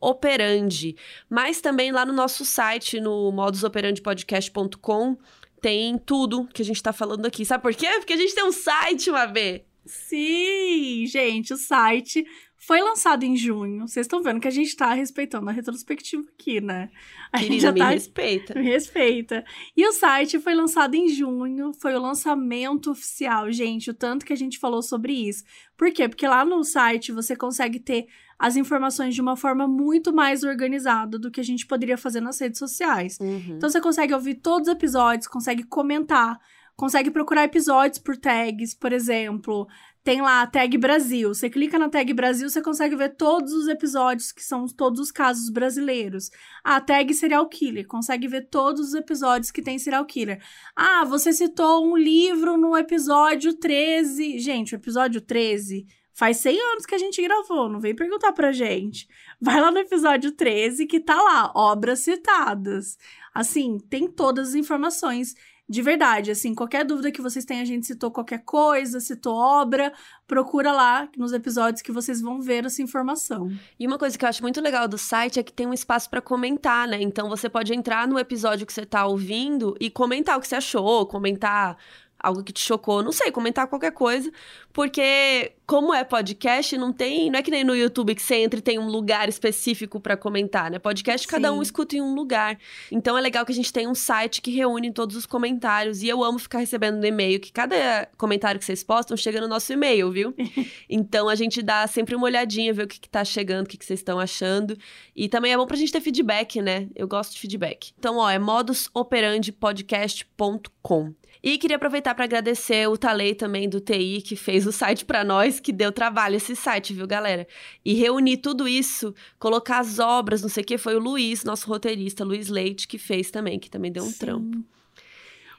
[0.00, 0.96] operandi.
[1.28, 5.18] Mas também lá no nosso site, no modusoperandipodcast.com,
[5.60, 7.44] tem tudo que a gente tá falando aqui.
[7.44, 7.88] Sabe por quê?
[7.98, 9.66] Porque a gente tem um site, Mabê.
[9.84, 12.24] Sim, gente, o site
[12.68, 13.88] foi lançado em junho.
[13.88, 16.90] Vocês estão vendo que a gente tá respeitando a retrospectiva aqui, né?
[17.32, 18.54] A gente Querida, já me tá respeita.
[18.54, 19.44] Me respeita.
[19.76, 23.50] E o site foi lançado em junho, foi o lançamento oficial.
[23.52, 25.44] Gente, o tanto que a gente falou sobre isso.
[25.76, 26.08] Por quê?
[26.08, 28.06] Porque lá no site você consegue ter
[28.38, 32.40] as informações de uma forma muito mais organizada do que a gente poderia fazer nas
[32.40, 33.18] redes sociais.
[33.20, 33.56] Uhum.
[33.56, 36.38] Então você consegue ouvir todos os episódios, consegue comentar,
[36.76, 39.66] consegue procurar episódios por tags, por exemplo.
[40.08, 41.34] Tem lá a tag Brasil.
[41.34, 45.10] Você clica na tag Brasil, você consegue ver todos os episódios que são todos os
[45.10, 46.30] casos brasileiros.
[46.64, 50.42] A tag serial killer, consegue ver todos os episódios que tem serial killer.
[50.74, 54.38] Ah, você citou um livro no episódio 13.
[54.38, 58.50] Gente, o episódio 13 faz 100 anos que a gente gravou, não vem perguntar pra
[58.50, 59.06] gente.
[59.38, 62.96] Vai lá no episódio 13 que tá lá, obras citadas.
[63.34, 65.34] Assim, tem todas as informações
[65.68, 69.92] de verdade, assim, qualquer dúvida que vocês tenham, a gente citou qualquer coisa, citou obra,
[70.26, 73.52] procura lá nos episódios que vocês vão ver essa informação.
[73.78, 76.08] E uma coisa que eu acho muito legal do site é que tem um espaço
[76.08, 76.98] pra comentar, né?
[77.02, 80.56] Então você pode entrar no episódio que você tá ouvindo e comentar o que você
[80.56, 81.76] achou, comentar
[82.18, 84.30] algo que te chocou, não sei, comentar qualquer coisa,
[84.72, 88.58] porque como é podcast, não tem, não é que nem no YouTube que você entra
[88.58, 90.78] e tem um lugar específico pra comentar, né?
[90.78, 91.62] Podcast cada um Sim.
[91.62, 92.58] escuta em um lugar.
[92.90, 96.08] Então é legal que a gente tem um site que reúne todos os comentários e
[96.08, 99.72] eu amo ficar recebendo no e-mail que cada comentário que vocês postam chega no nosso
[99.72, 100.34] e-mail, viu?
[100.88, 103.76] então a gente dá sempre uma olhadinha, ver o que, que tá chegando, o que,
[103.76, 104.76] que vocês estão achando.
[105.14, 106.88] E também é bom pra gente ter feedback, né?
[106.94, 107.92] Eu gosto de feedback.
[107.98, 111.12] Então, ó, é modusoperandipodcast.com.
[111.42, 115.22] E queria aproveitar para agradecer o Talei também do TI, que fez o site para
[115.22, 117.46] nós, que deu trabalho esse site, viu, galera?
[117.84, 121.68] E reunir tudo isso, colocar as obras, não sei o que, foi o Luiz, nosso
[121.68, 124.18] roteirista, Luiz Leite, que fez também, que também deu um Sim.
[124.18, 124.64] trampo.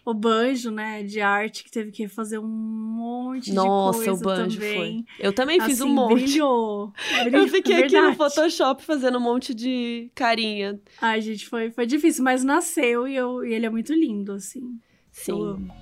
[0.05, 4.23] O Banjo, né, de arte, que teve que fazer um monte Nossa, de coisa o
[4.23, 4.75] banjo também.
[4.75, 5.05] foi.
[5.19, 6.23] Eu também fiz um Assim, monte.
[6.23, 6.93] Brilhou.
[7.19, 8.15] Eu Brilhou, fiquei aqui no.
[8.15, 10.79] Photoshop fazendo um monte de carinha.
[10.99, 14.79] Ai, gente, foi, foi difícil, mas nasceu e, eu, e ele é muito lindo, assim.
[15.27, 15.43] Eu Sim.
[15.43, 15.73] amo.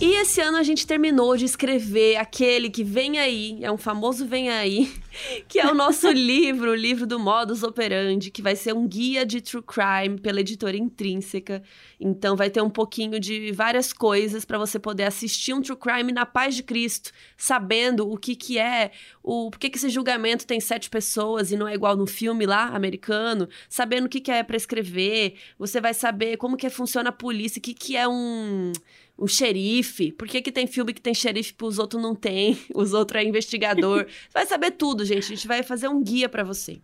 [0.00, 4.26] E esse ano a gente terminou de escrever aquele que vem aí, é um famoso
[4.26, 4.92] vem aí,
[5.48, 9.24] que é o nosso livro, o livro do Modus Operandi, que vai ser um guia
[9.24, 11.62] de true crime pela editora Intrínseca.
[11.98, 16.12] Então vai ter um pouquinho de várias coisas para você poder assistir um true crime
[16.12, 18.90] na paz de Cristo, sabendo o que que é,
[19.22, 22.46] o por que que esse julgamento tem sete pessoas e não é igual no filme
[22.46, 27.10] lá americano, sabendo o que que é para escrever, você vai saber como que funciona
[27.10, 28.72] a polícia, o que que é um
[29.18, 30.12] um xerife.
[30.12, 32.58] Por que, que tem filme que tem xerife e os outros não tem?
[32.74, 34.04] Os outros é investigador.
[34.04, 35.24] Você vai saber tudo, gente.
[35.24, 36.80] A gente vai fazer um guia pra você.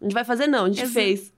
[0.00, 1.32] A gente vai fazer, não, a gente fez.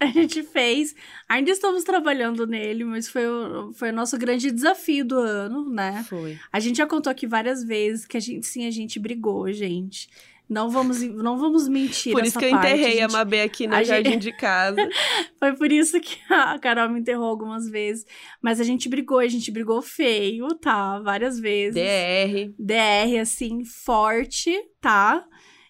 [0.00, 0.94] A gente fez.
[1.28, 6.04] Ainda estamos trabalhando nele, mas foi o, foi o nosso grande desafio do ano, né?
[6.08, 6.38] Foi.
[6.52, 10.08] A gente já contou aqui várias vezes que a gente, sim, a gente brigou, gente.
[10.52, 13.12] Não vamos, não vamos mentir Por isso que eu parte, enterrei a gente.
[13.12, 14.76] Mabê aqui no a jardim gente- de casa.
[15.40, 18.04] Foi por isso que a Carol me enterrou algumas vezes.
[18.42, 20.98] Mas a gente brigou, a gente brigou feio, tá?
[21.00, 21.74] Várias vezes.
[21.74, 22.52] DR.
[22.58, 25.24] DR, assim, forte, tá?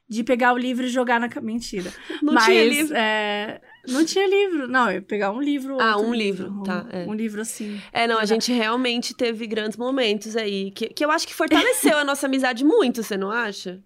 [0.09, 1.29] De pegar o livro e jogar na.
[1.41, 1.91] Mentira.
[2.21, 2.95] Não Mas, tinha livro.
[2.95, 4.69] é, Não tinha livro.
[4.69, 5.79] Não, eu ia pegar um livro.
[5.81, 7.07] Ah, um livro, tá, Um, é.
[7.07, 7.81] um livro assim.
[7.93, 8.27] É, não, a jogar.
[8.27, 10.71] gente realmente teve grandes momentos aí.
[10.73, 13.81] Que, que eu acho que fortaleceu a nossa amizade muito, você não acha?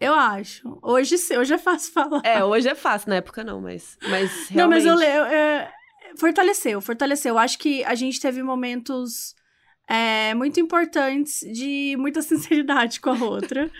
[0.00, 0.78] Eu acho.
[0.82, 2.20] Hoje, hoje é fácil falar.
[2.24, 4.54] É, hoje é fácil, na época não, mas, mas realmente...
[4.56, 5.22] Não, mas eu leio.
[5.24, 5.72] É,
[6.18, 7.38] fortaleceu, fortaleceu.
[7.38, 9.34] Acho que a gente teve momentos
[9.88, 13.70] é, muito importantes de muita sinceridade com a outra,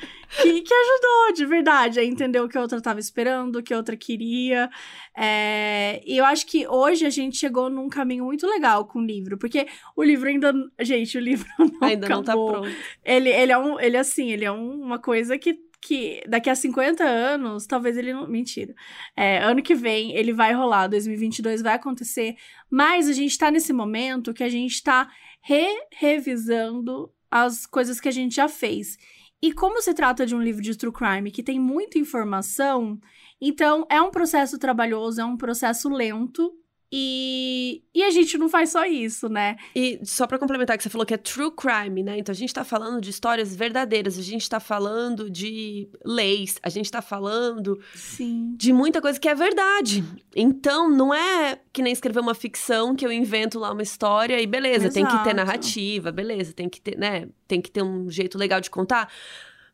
[0.40, 3.74] que, que ajudou de verdade a entender o que a outra estava esperando, o que
[3.74, 4.70] a outra queria.
[5.16, 9.04] É, e eu acho que hoje a gente chegou num caminho muito legal com o
[9.04, 10.52] livro, porque o livro ainda.
[10.80, 12.24] Gente, o livro não ainda acabou.
[12.24, 12.76] não tá pronto.
[13.04, 13.80] Ele, ele é um.
[13.80, 15.54] Ele, assim, ele é um, uma coisa que
[15.86, 18.26] que daqui a 50 anos, talvez ele não.
[18.26, 18.74] Mentira.
[19.16, 22.34] É, ano que vem ele vai rolar, 2022 vai acontecer,
[22.68, 25.08] mas a gente tá nesse momento que a gente tá
[25.40, 28.98] re-revisando as coisas que a gente já fez.
[29.40, 32.98] E como se trata de um livro de true crime que tem muita informação,
[33.40, 36.52] então é um processo trabalhoso, é um processo lento
[36.98, 39.56] e, e a gente não faz só isso, né?
[39.74, 42.18] E só para complementar que você falou que é true crime, né?
[42.18, 46.70] Então a gente tá falando de histórias verdadeiras, a gente tá falando de leis, a
[46.70, 48.54] gente tá falando Sim.
[48.56, 50.02] de muita coisa que é verdade.
[50.34, 54.46] Então não é que nem escrever uma ficção que eu invento lá uma história e
[54.46, 54.94] beleza, Exato.
[54.94, 57.28] tem que ter narrativa, beleza, tem que ter, né?
[57.46, 59.12] Tem que ter um jeito legal de contar.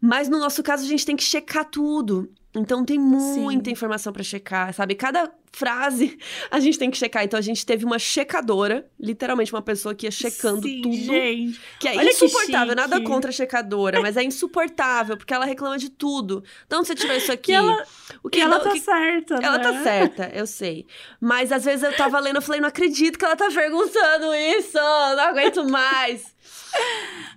[0.05, 2.29] Mas no nosso caso a gente tem que checar tudo.
[2.55, 3.73] Então tem muita Sim.
[3.73, 4.95] informação para checar, sabe?
[4.95, 6.19] Cada frase
[6.51, 7.25] a gente tem que checar.
[7.25, 10.95] Então a gente teve uma checadora, literalmente uma pessoa que ia checando Sim, tudo.
[10.95, 11.59] Gente.
[11.81, 13.09] Que é Olha que insuportável, nada chique.
[13.09, 16.45] contra a checadora, mas é insuportável, porque ela reclama de tudo.
[16.67, 17.43] Então, se tiver isso aqui.
[17.45, 17.87] Que ela,
[18.23, 19.65] o que ela não- tá que- certa, ela né?
[19.65, 20.85] tá certa, eu sei.
[21.19, 24.27] Mas às vezes eu tava lendo, eu falei, não acredito que ela tá perguntando
[24.59, 26.35] isso, não aguento mais.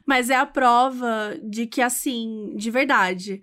[0.05, 3.41] Mas é a prova de que, assim, de verdade,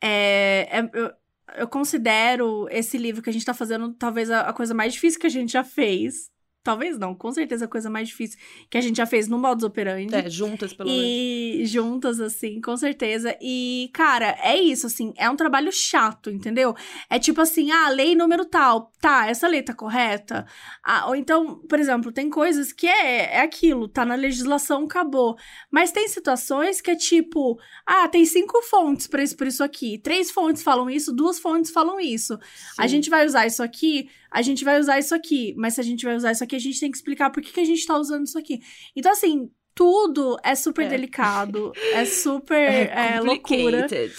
[0.00, 1.12] é, é- eu,
[1.58, 5.20] eu considero esse livro que a gente tá fazendo talvez a, a coisa mais difícil
[5.20, 6.30] que a gente já fez.
[6.68, 9.64] Talvez não, com certeza a coisa mais difícil que a gente já fez no modus
[9.64, 10.14] operandi.
[10.14, 11.02] É, juntas, pelo menos.
[11.02, 13.34] E juntas, assim, com certeza.
[13.40, 16.76] E, cara, é isso, assim, é um trabalho chato, entendeu?
[17.08, 18.92] É tipo assim, ah, lei número tal.
[19.00, 20.44] Tá, essa lei tá correta?
[20.84, 25.38] Ah, ou então, por exemplo, tem coisas que é, é aquilo, tá na legislação, acabou.
[25.70, 29.96] Mas tem situações que é tipo, ah, tem cinco fontes pra isso, por isso aqui.
[29.96, 32.38] Três fontes falam isso, duas fontes falam isso.
[32.76, 32.88] A Sim.
[32.88, 35.54] gente vai usar isso aqui, a gente vai usar isso aqui.
[35.56, 37.52] Mas se a gente vai usar isso aqui, a gente tem que explicar por que,
[37.52, 38.60] que a gente tá usando isso aqui.
[38.94, 40.88] Então, assim, tudo é super É.
[40.88, 44.14] delicado, é super é, loucura, complicated.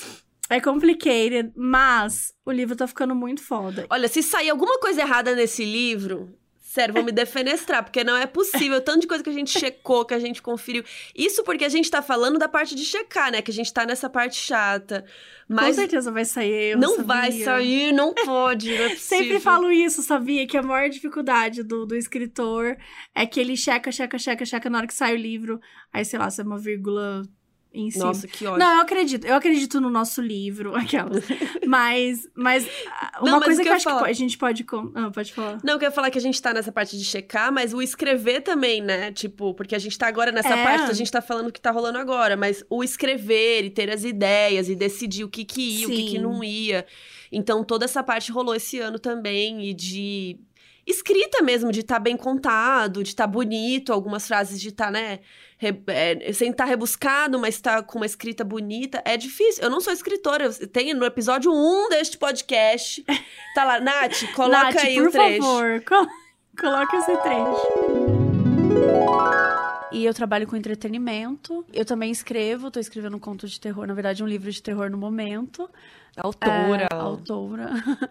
[0.50, 3.86] é complicated, mas o livro tá ficando muito foda.
[3.90, 6.34] Olha, se sair alguma coisa errada nesse livro,
[6.70, 8.80] sério, vou me defenestrar, porque não é possível.
[8.80, 10.84] Tanto de coisa que a gente checou, que a gente conferiu.
[11.16, 13.42] Isso porque a gente tá falando da parte de checar, né?
[13.42, 15.04] Que a gente tá nessa parte chata.
[15.48, 17.06] Com Mas certeza vai sair não sabia?
[17.06, 18.96] vai sair, não pode, não é.
[18.98, 20.46] Sempre falo isso, sabia?
[20.46, 22.78] Que a maior dificuldade do, do escritor
[23.16, 25.60] é que ele checa, checa, checa, checa na hora que sai o livro.
[25.92, 27.24] Aí, sei lá, se é uma vírgula
[27.74, 28.06] em cima.
[28.06, 28.58] Nossa, que ódio.
[28.60, 29.26] Não, eu acredito.
[29.28, 31.24] Eu acredito no nosso livro, aquelas.
[31.68, 34.66] mas, mas ah, Não, uma mas coisa que, eu acho falo- que a gente pode...
[34.96, 35.60] Ah, pode falar.
[35.64, 38.42] Não, eu queria falar que a gente tá nessa parte de checar, mas o escrever
[38.42, 39.12] também, né?
[39.12, 40.64] Tipo, porque a gente tá agora nessa É.
[40.64, 43.90] parte, a gente tá falando o que tá rolando agora, mas o escrever e ter
[43.92, 46.20] as ideias e decidir o que que ia, o que que Sim.
[46.20, 46.86] não ia.
[47.32, 50.40] Então, toda essa parte rolou esse ano também, e de
[50.90, 55.20] escrita mesmo, de estar bem contado, de estar bonito, algumas frases de estar, né?
[55.58, 59.02] re- é, sem estar rebuscado, mas tá com uma escrita bonita.
[59.06, 59.64] É difícil.
[59.64, 60.46] Eu não sou escritora.
[60.46, 63.04] Eu tenho no episódio 1 deste podcast.
[63.56, 65.42] Tá lá, Nath, coloca Nath, aí por o trecho.
[65.42, 66.08] favor, col-
[66.60, 69.39] coloca esse trecho.
[69.92, 71.66] E eu trabalho com entretenimento.
[71.74, 74.90] Eu também escrevo, tô escrevendo um conto de terror, na verdade, um livro de terror
[74.90, 75.70] no momento.
[76.18, 76.88] Autora.
[76.92, 77.70] É, autora.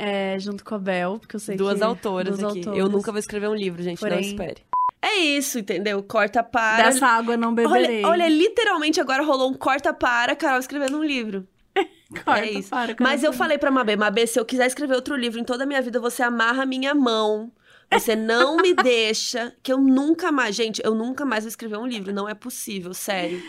[0.00, 1.84] É, junto com a Bel, porque eu sei Duas que...
[1.84, 2.58] autoras duas aqui.
[2.60, 2.78] autoras.
[2.78, 4.62] Eu nunca vou escrever um livro, gente, não Porém- espere.
[5.02, 6.00] É isso, entendeu?
[6.04, 6.84] Corta para.
[6.84, 8.04] Dessa água não beberei.
[8.04, 11.44] Olha, olha, literalmente agora rolou um corta para Carol escrevendo um livro.
[12.24, 12.70] Corta, é isso.
[12.70, 15.64] para, Mas eu falei pra Mabê, Mabê, se eu quiser escrever outro livro em toda
[15.64, 17.50] a minha vida, você amarra a minha mão.
[17.90, 20.54] Você não me deixa, que eu nunca mais.
[20.54, 22.12] Gente, eu nunca mais vou escrever um livro.
[22.12, 23.42] Não é possível, sério.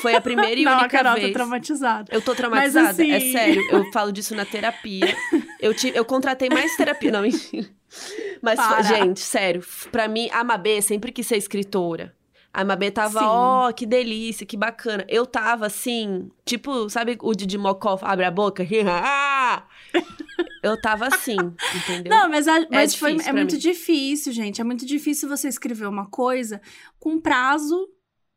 [0.00, 1.26] Foi a primeira e Não, a única Carol vez.
[1.28, 2.12] tá traumatizada.
[2.14, 3.62] Eu tô traumatizada, assim- é sério.
[3.70, 5.12] Eu falo disso na terapia.
[5.60, 7.10] Eu, tive, eu contratei mais terapia.
[7.10, 7.68] Não, mentira.
[8.40, 8.82] Mas, Para.
[8.82, 9.64] gente, sério.
[9.90, 12.14] Pra mim, a Mabê sempre quis ser escritora.
[12.52, 15.04] A Mabê tava, ó, que delícia, que bacana.
[15.08, 18.64] Eu tava assim, tipo, sabe o Didi Mocó abre a boca?
[20.62, 22.22] eu tava assim, entendeu?
[22.22, 23.58] Não, mas, a- mas foi, é muito mim.
[23.58, 24.60] difícil, gente.
[24.60, 26.60] É muito difícil você escrever uma coisa
[26.98, 27.88] com prazo,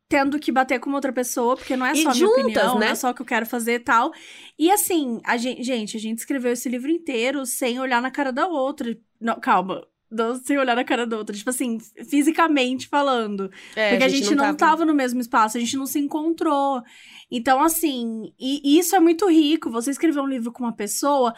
[0.09, 2.79] tendo que bater com outra pessoa, porque não é E só a minha juntas, opinião,
[2.79, 2.87] né?
[2.87, 4.11] não é só o que eu quero fazer e tal.
[4.57, 8.31] E assim, a gente, gente, a gente escreveu esse livro inteiro sem olhar na cara
[8.31, 8.97] da outra.
[9.19, 9.87] Não, calma.
[10.43, 11.35] Sem olhar na cara do outro.
[11.35, 13.51] Tipo assim, fisicamente falando.
[13.75, 14.57] É, Porque a gente, não, tava...
[14.57, 16.81] tava no mesmo espaço, a gente não se encontrou.
[17.29, 19.71] Então, assim, e, e isso é muito rico.
[19.71, 21.33] Você escrever um livro com uma pessoa,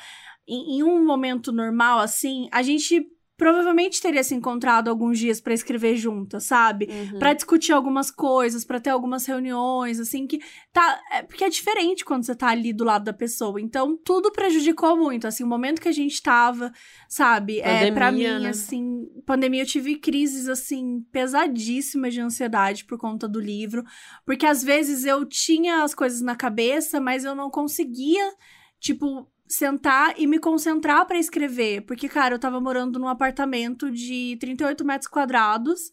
[0.47, 5.53] em, em um momento normal, assim, a gente provavelmente teria se encontrado alguns dias para
[5.53, 6.87] escrever juntas, sabe?
[6.89, 7.19] Uhum.
[7.19, 10.39] Pra discutir algumas coisas, pra ter algumas reuniões, assim, que
[10.71, 11.01] tá.
[11.11, 13.59] É, porque é diferente quando você tá ali do lado da pessoa.
[13.59, 15.27] Então, tudo prejudicou muito.
[15.27, 16.71] Assim, o momento que a gente tava,
[17.09, 17.59] sabe?
[17.59, 18.49] é, pra mim, Pandemia, né?
[18.49, 23.83] assim, pandemia, eu tive crises, assim, pesadíssimas de ansiedade por conta do livro.
[24.25, 28.31] Porque às vezes eu tinha as coisas na cabeça, mas eu não conseguia,
[28.79, 31.81] tipo, sentar e me concentrar pra escrever.
[31.81, 35.91] Porque, cara, eu tava morando num apartamento de 38 metros quadrados.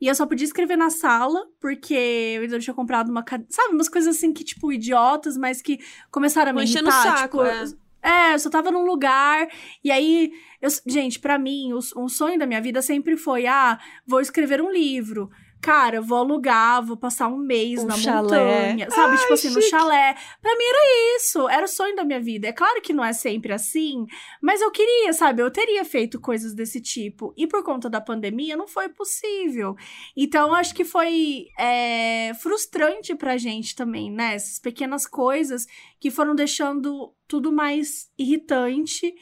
[0.00, 3.52] E eu só podia escrever na sala, porque eu ainda tinha comprado uma cadeira.
[3.52, 5.78] Sabe, umas coisas assim que, tipo, idiotas, mas que
[6.10, 7.18] começaram a me Enchendo irritar.
[7.18, 8.30] saco, tipo, é.
[8.30, 9.46] é, eu só tava num lugar,
[9.84, 13.78] e aí, eu- gente, pra mim, o, um sonho da minha vida sempre foi: ah,
[14.04, 15.30] vou escrever um livro.
[15.62, 18.20] Cara, vou alugar, vou passar um mês Um na chalé.
[18.22, 18.90] montanha.
[18.90, 19.70] Sabe, Ai, tipo assim, no chique.
[19.70, 20.16] chalé.
[20.40, 22.48] Pra mim era isso, era o sonho da minha vida.
[22.48, 24.04] É claro que não é sempre assim,
[24.42, 25.40] mas eu queria, sabe?
[25.40, 27.32] Eu teria feito coisas desse tipo.
[27.36, 29.76] E por conta da pandemia, não foi possível.
[30.16, 34.34] Então, acho que foi é, frustrante pra gente também, né?
[34.34, 35.64] Essas pequenas coisas
[36.00, 39.14] que foram deixando tudo mais irritante.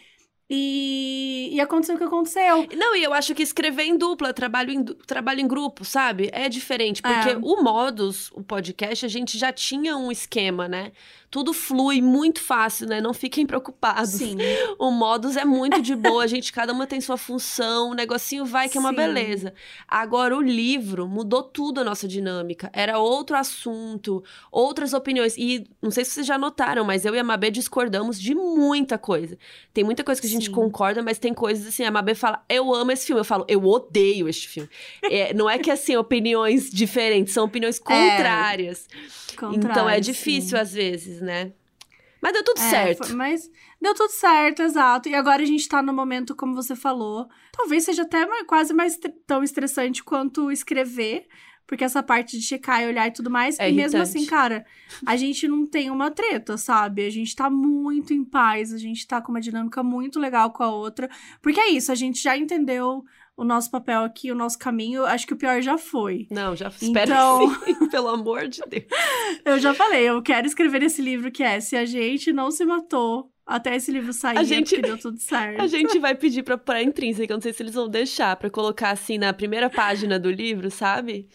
[0.53, 2.67] E, e aconteceu o que aconteceu.
[2.77, 6.29] Não, e eu acho que escrever em dupla, trabalho em, trabalho em grupo, sabe?
[6.33, 7.01] É diferente.
[7.01, 7.39] Porque É.
[7.41, 10.91] o Modus, o podcast, a gente já tinha um esquema, né?
[11.31, 13.01] Tudo flui muito fácil, né?
[13.01, 14.11] Não fiquem preocupados.
[14.11, 14.37] Sim.
[14.79, 18.45] O Modus é muito de boa, a gente, cada uma tem sua função, o negocinho
[18.45, 18.97] vai que é uma Sim.
[18.97, 19.55] beleza.
[19.87, 22.71] Agora, o livro mudou tudo a nossa dinâmica.
[22.73, 25.37] Era outro assunto, outras opiniões.
[25.37, 28.97] E não sei se vocês já notaram, mas eu e a Mabê discordamos de muita
[28.97, 29.37] coisa.
[29.73, 30.53] Tem muita coisa que a gente Sim.
[30.53, 33.21] concorda, mas tem coisas assim, a Mabê fala, eu amo esse filme.
[33.21, 34.69] Eu falo, eu odeio este filme.
[35.03, 38.89] É, não é que, assim, opiniões diferentes, são opiniões contrárias.
[39.55, 40.57] então é difícil sim.
[40.57, 41.53] às vezes, né?
[42.23, 43.07] Mas deu tudo É, certo.
[43.07, 45.09] foi- mas deu tudo certo, exato.
[45.09, 48.75] E agora a gente tá no momento, como você falou, talvez seja até mais- quase
[48.75, 51.27] mais tão estressante quanto escrever,
[51.67, 53.59] porque essa parte de checar e olhar e tudo mais.
[53.59, 54.19] É e mesmo irritante.
[54.19, 54.67] assim, cara,
[55.07, 57.07] a gente não tem uma treta, sabe?
[57.07, 60.63] A gente tá muito em paz, a gente tá com uma dinâmica muito legal com
[60.63, 61.09] a outra.
[61.41, 63.03] Porque é isso, a gente já entendeu
[63.41, 65.05] o nosso papel aqui, o nosso caminho.
[65.07, 66.27] Acho que o pior já foi.
[66.31, 68.85] Não, já espero Então- que sim, pelo amor de Deus.
[69.45, 72.65] Eu já falei, eu quero escrever esse livro que é Se a gente não se
[72.65, 75.61] matou até esse livro sair, A é gente- deu tudo certo.
[75.61, 78.91] A gente vai pedir pra, pra intrínseca, não sei se eles vão deixar, pra colocar
[78.91, 81.27] assim na primeira página do livro, sabe?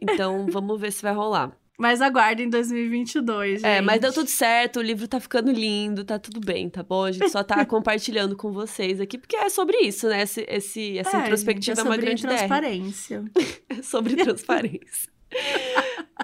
[0.00, 1.52] Então, vamos ver se vai rolar.
[1.76, 3.66] Mas aguardem 2022, gente.
[3.68, 7.02] É, mas deu tudo certo, o livro tá ficando lindo, tá tudo bem, tá bom?
[7.04, 10.22] A gente só tá compartilhando com vocês aqui, porque é sobre isso, né?
[10.22, 13.24] Esse, esse- essa É, introspectiva gente, é, uma sobre grande transparência.
[13.68, 15.12] É sobre transparência.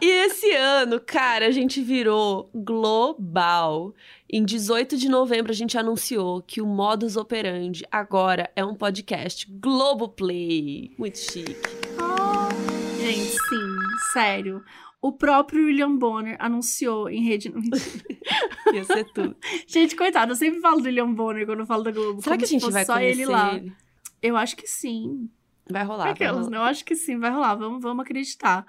[0.00, 3.92] e esse ano, cara, a gente virou global.
[4.32, 9.48] Em 18 de novembro, a gente anunciou que o Modus Operandi agora é um podcast
[9.50, 10.92] Globoplay.
[10.96, 11.56] Muito chique.
[13.00, 13.76] Gente, sim,
[14.12, 14.62] sério.
[15.02, 17.50] O próprio William Bonner anunciou em rede.
[18.74, 19.34] Ia ser tudo.
[19.66, 22.20] gente, coitado, eu sempre falo do William Bonner quando eu falo da Globo.
[22.22, 23.54] Será que a se gente fosse vai só ele lá?
[23.54, 23.72] ele?
[24.22, 25.30] Eu acho que sim.
[25.70, 26.50] Vai rolar, vai Aquelas, rolar.
[26.50, 26.56] né?
[26.58, 27.54] Eu acho que sim, vai rolar.
[27.54, 28.66] Vamos, vamos acreditar.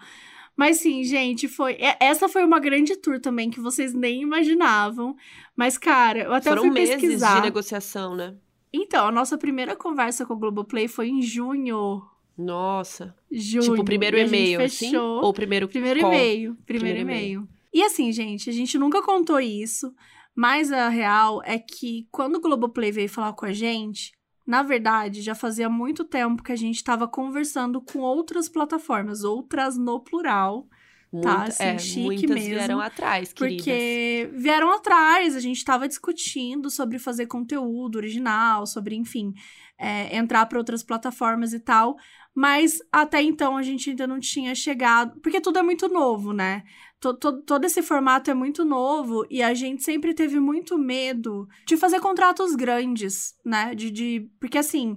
[0.56, 1.74] Mas sim, gente, foi.
[1.74, 5.16] é- Essa foi uma grande tour também que vocês nem imaginavam.
[5.56, 7.36] Mas, cara, eu até Foram fui meses pesquisar.
[7.36, 8.36] de negociação, né?
[8.72, 12.02] Então, a nossa primeira conversa com o Globoplay foi em junho.
[12.38, 13.16] Nossa.
[13.32, 13.62] Junho.
[13.64, 14.96] tipo, o primeiro e-mail, assim?
[14.96, 16.58] Ou o primeiro Primeiro e-mail.
[16.66, 17.48] Primeiro, Primeiro e-mail.
[17.74, 19.94] E assim, gente, a gente nunca contou isso,
[20.36, 24.12] mas a real é que quando o Globoplay veio falar com a gente,
[24.46, 29.78] na verdade, já fazia muito tempo que a gente estava conversando com outras plataformas, outras
[29.78, 30.68] no plural,
[31.14, 33.58] Muita- assim, é, chique muitas mesmo, vieram atrás, queridas.
[33.66, 39.34] porque vieram atrás, a gente estava discutindo sobre fazer conteúdo original, sobre, enfim,
[39.78, 41.96] é, entrar para outras plataformas e tal.
[42.34, 45.20] Mas até então a gente ainda não tinha chegado.
[45.22, 46.64] Porque tudo é muito novo, né?
[47.00, 51.48] To- to- todo esse formato é muito novo e a gente sempre teve muito medo
[51.68, 53.76] de fazer contratos grandes, né?
[53.76, 54.96] De, de, porque assim.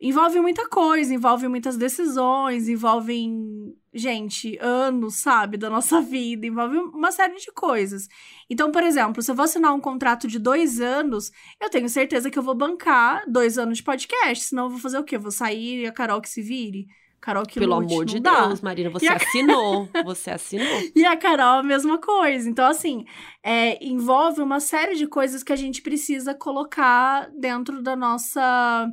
[0.00, 7.12] Envolve muita coisa, envolve muitas decisões, envolvem, gente, anos, sabe, da nossa vida, envolve uma
[7.12, 8.08] série de coisas.
[8.50, 11.30] Então, por exemplo, se eu vou assinar um contrato de dois anos,
[11.60, 14.98] eu tenho certeza que eu vou bancar dois anos de podcast, senão eu vou fazer
[14.98, 15.16] o quê?
[15.16, 16.86] Eu vou sair e a Carol que se vire?
[17.20, 18.48] Carol que Pelo lute, amor de dá.
[18.48, 19.88] Deus, Marina, você a- assinou.
[20.04, 20.66] Você assinou.
[20.94, 22.46] E a Carol, a mesma coisa.
[22.50, 23.06] Então, assim,
[23.42, 28.86] é, envolve uma série de coisas que a gente precisa colocar dentro da nossa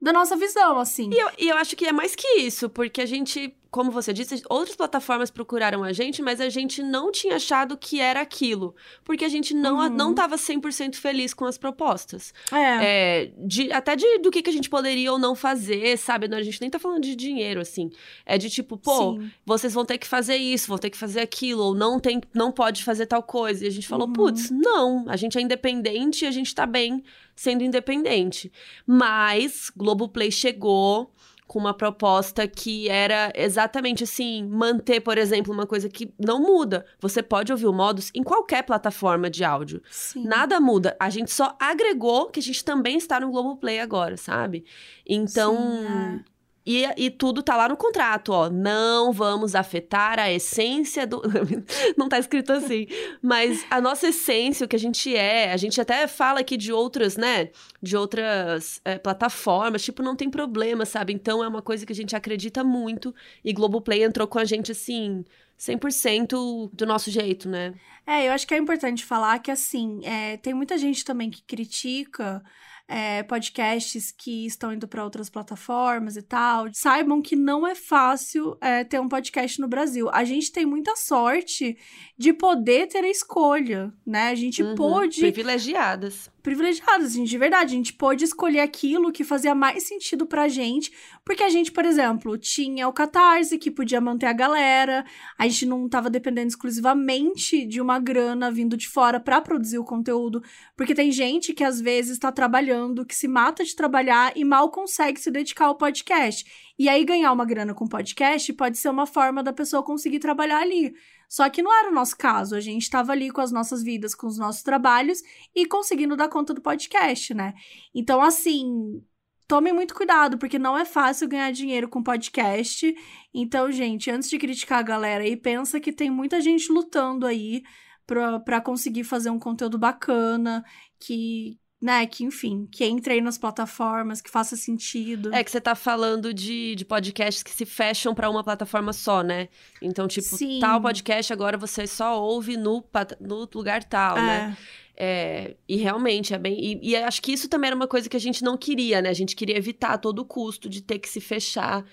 [0.00, 1.10] da nossa visão, assim.
[1.12, 4.12] E eu, e eu acho que é mais que isso, porque a gente, como você
[4.12, 8.72] disse, outras plataformas procuraram a gente, mas a gente não tinha achado que era aquilo.
[9.02, 9.88] Porque a gente não, Uhum.
[9.88, 12.32] não tava 100% feliz com as propostas.
[12.52, 13.24] É.
[13.24, 16.28] É, de, até de, do que, que a gente poderia ou não fazer, sabe?
[16.28, 17.90] Não, a gente nem tá falando de dinheiro, assim.
[18.24, 19.28] É de tipo, pô, Sim.
[19.44, 22.52] vocês vão ter que fazer isso, vão ter que fazer aquilo, ou não, tem, não
[22.52, 23.64] pode fazer tal coisa.
[23.64, 24.12] E a gente falou, Uhum.
[24.12, 27.02] putz, não, a gente é independente e a gente tá bem
[27.34, 28.52] sendo independente.
[28.86, 31.12] Mas Globoplay chegou
[31.46, 36.84] com uma proposta que era exatamente assim, manter, por exemplo, uma coisa que não muda.
[37.00, 39.82] Você pode ouvir o Modus em qualquer plataforma de áudio.
[39.90, 40.24] Sim.
[40.24, 40.96] Nada muda.
[40.98, 44.64] A gente só agregou que a gente também está no Globoplay agora, sabe?
[45.06, 45.56] Então.
[45.56, 45.86] Sim,
[46.30, 46.33] é.
[46.66, 48.48] E, e tudo tá lá no contrato, ó.
[48.48, 51.20] Não vamos afetar a essência do.
[51.96, 52.86] Não tá escrito assim.
[53.20, 56.72] Mas a nossa essência, o que a gente é, a gente até fala aqui de
[56.72, 57.50] outras, né?
[57.82, 61.12] De outras é, plataformas, tipo, não tem problema, sabe?
[61.12, 63.14] Então é uma coisa que a gente acredita muito.
[63.44, 65.22] E Globoplay entrou com a gente, assim,
[65.58, 67.74] 100% do nosso jeito, né?
[68.06, 71.42] É, eu acho que é importante falar que, assim, é, tem muita gente também que
[71.42, 72.42] critica
[72.86, 76.66] é, podcasts que estão indo para outras plataformas e tal.
[76.72, 80.08] Saibam que não é fácil é, ter um podcast no Brasil.
[80.12, 81.76] A gente tem muita sorte
[82.16, 84.28] de poder ter a escolha, né?
[84.28, 86.30] A gente Uhum, pôde Privilegiadas.
[86.42, 87.74] privilegiados, gente, de verdade.
[87.74, 90.92] A gente pôde escolher aquilo que fazia mais sentido pra gente,
[91.24, 95.04] porque a gente, por exemplo, tinha o Catarse, que podia manter a galera,
[95.36, 99.84] a gente não tava dependendo exclusivamente de uma grana vindo de fora pra produzir o
[99.84, 100.42] conteúdo,
[100.76, 104.70] porque tem gente que às vezes tá trabalhando, que se mata de trabalhar e mal
[104.70, 106.44] consegue se dedicar ao podcast.
[106.78, 110.60] E aí ganhar uma grana com podcast pode ser uma forma da pessoa conseguir trabalhar
[110.60, 110.92] ali.
[111.34, 114.14] Só que não era o nosso caso, a gente estava ali com as nossas vidas,
[114.14, 115.20] com os nossos trabalhos
[115.52, 117.54] e conseguindo dar conta do podcast, né?
[117.92, 119.02] Então, assim,
[119.48, 122.94] tomem muito cuidado, porque não é fácil ganhar dinheiro com podcast.
[123.34, 127.64] Então, gente, antes de criticar a galera aí, pensa que tem muita gente lutando aí
[128.06, 130.64] pra conseguir fazer um conteúdo bacana,
[131.00, 135.34] que, né, que, enfim, que entre aí nas plataformas, que faça sentido.
[135.34, 139.22] É que você tá falando de, de podcasts que se fecham pra uma plataforma só,
[139.22, 139.50] né?
[139.82, 140.60] Então, tipo, Sim.
[140.60, 142.82] tal podcast agora você só ouve no,
[143.20, 144.56] no lugar tal, né?
[144.96, 146.58] É, e realmente é bem.
[146.58, 149.10] E, e acho que isso também era uma coisa que a gente não queria, né?
[149.10, 151.84] A gente queria evitar a todo custo de ter que se fechar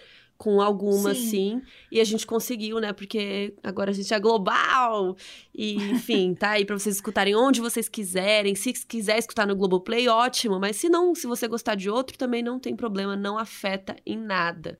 [0.41, 1.27] com alguma, Sim.
[1.27, 1.61] assim.
[1.91, 2.91] E a gente conseguiu, né?
[2.91, 5.15] Porque agora a gente é global.
[5.53, 8.55] E, enfim, tá aí pra vocês escutarem onde vocês quiserem.
[8.55, 10.59] Se quiser escutar no Globoplay, ótimo.
[10.59, 13.15] Mas se não, se você gostar de outro, também não tem problema.
[13.15, 14.79] Não afeta em nada.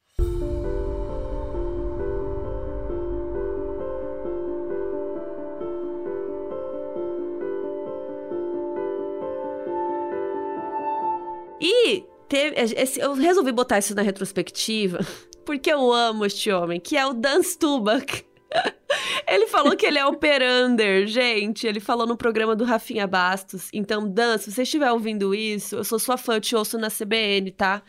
[11.63, 14.99] E teve, esse- eu resolvi botar isso na retrospectiva
[15.45, 18.25] porque eu amo este homem, que é o Dan Stubach.
[19.27, 21.65] Ele falou que ele é operander, gente.
[21.65, 23.69] Ele falou no programa do Rafinha Bastos.
[23.71, 26.89] Então, Dan, se você estiver ouvindo isso, eu sou sua fã, eu te ouço na
[26.89, 27.81] CBN, tá?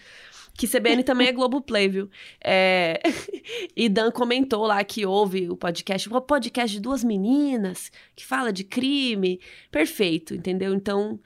[0.57, 2.09] Que CBN também é Globoplay, viu?
[2.43, 3.01] É...
[3.74, 8.53] E Dan comentou lá que houve o podcast, um podcast de duas meninas que fala
[8.53, 9.40] de crime.
[9.70, 10.72] Perfeito, entendeu?
[10.72, 11.18] Então,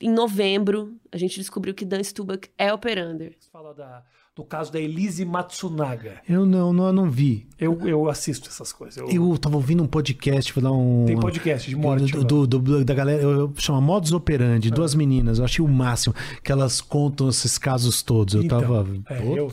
[0.00, 3.36] em novembro, a gente descobriu que Dan Stubach é operander.
[3.38, 4.02] Você fala da-
[4.36, 6.20] do caso da Elise Matsunaga.
[6.28, 7.48] Eu não, não, eu não vi.
[7.58, 8.96] Eu, eu assisto essas coisas.
[8.96, 11.04] Eu, Eu tava ouvindo um podcast, vou dar um.
[11.06, 12.12] Tem podcast de morte.
[12.12, 16.14] do, do- do- da galera, eu, chama Modus Operandi, duas meninas, eu achei o máximo,
[16.44, 18.34] que elas contam esses casos todos.
[18.34, 18.86] Eu Então, tava.
[19.10, 19.50] é, eu.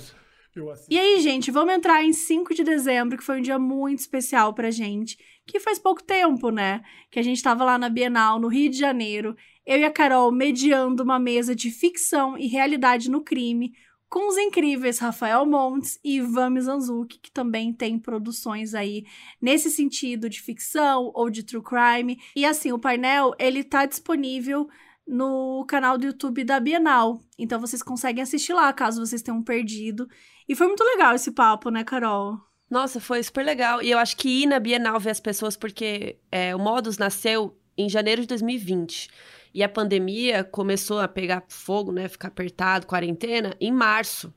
[0.90, 4.54] E aí, gente, vamos entrar em 5 de dezembro, que foi um dia muito especial
[4.54, 6.82] pra gente, que faz pouco tempo, né?
[7.12, 9.36] Que a gente tava lá na Bienal, no Rio de Janeiro,
[9.66, 13.74] eu e a Carol mediando uma mesa de ficção e realidade no crime,
[14.08, 19.04] com os incríveis Rafael Montes e Ivan Mizanzuki, que também tem produções aí
[19.42, 22.20] nesse sentido de ficção ou de true crime.
[22.36, 24.70] E assim, o painel, ele tá disponível
[25.08, 27.20] no canal do YouTube da Bienal.
[27.38, 30.08] Então vocês conseguem assistir lá, caso vocês tenham perdido.
[30.48, 32.40] E foi muito legal esse papo, né, Carol?
[32.70, 33.82] Nossa, foi super legal.
[33.82, 37.58] E eu acho que ir na Bienal ver as pessoas, porque é, o Modus nasceu
[37.78, 39.10] em janeiro de 2020.
[39.56, 42.10] E a pandemia começou a pegar fogo, né?
[42.10, 44.34] Ficar apertado, quarentena, em março.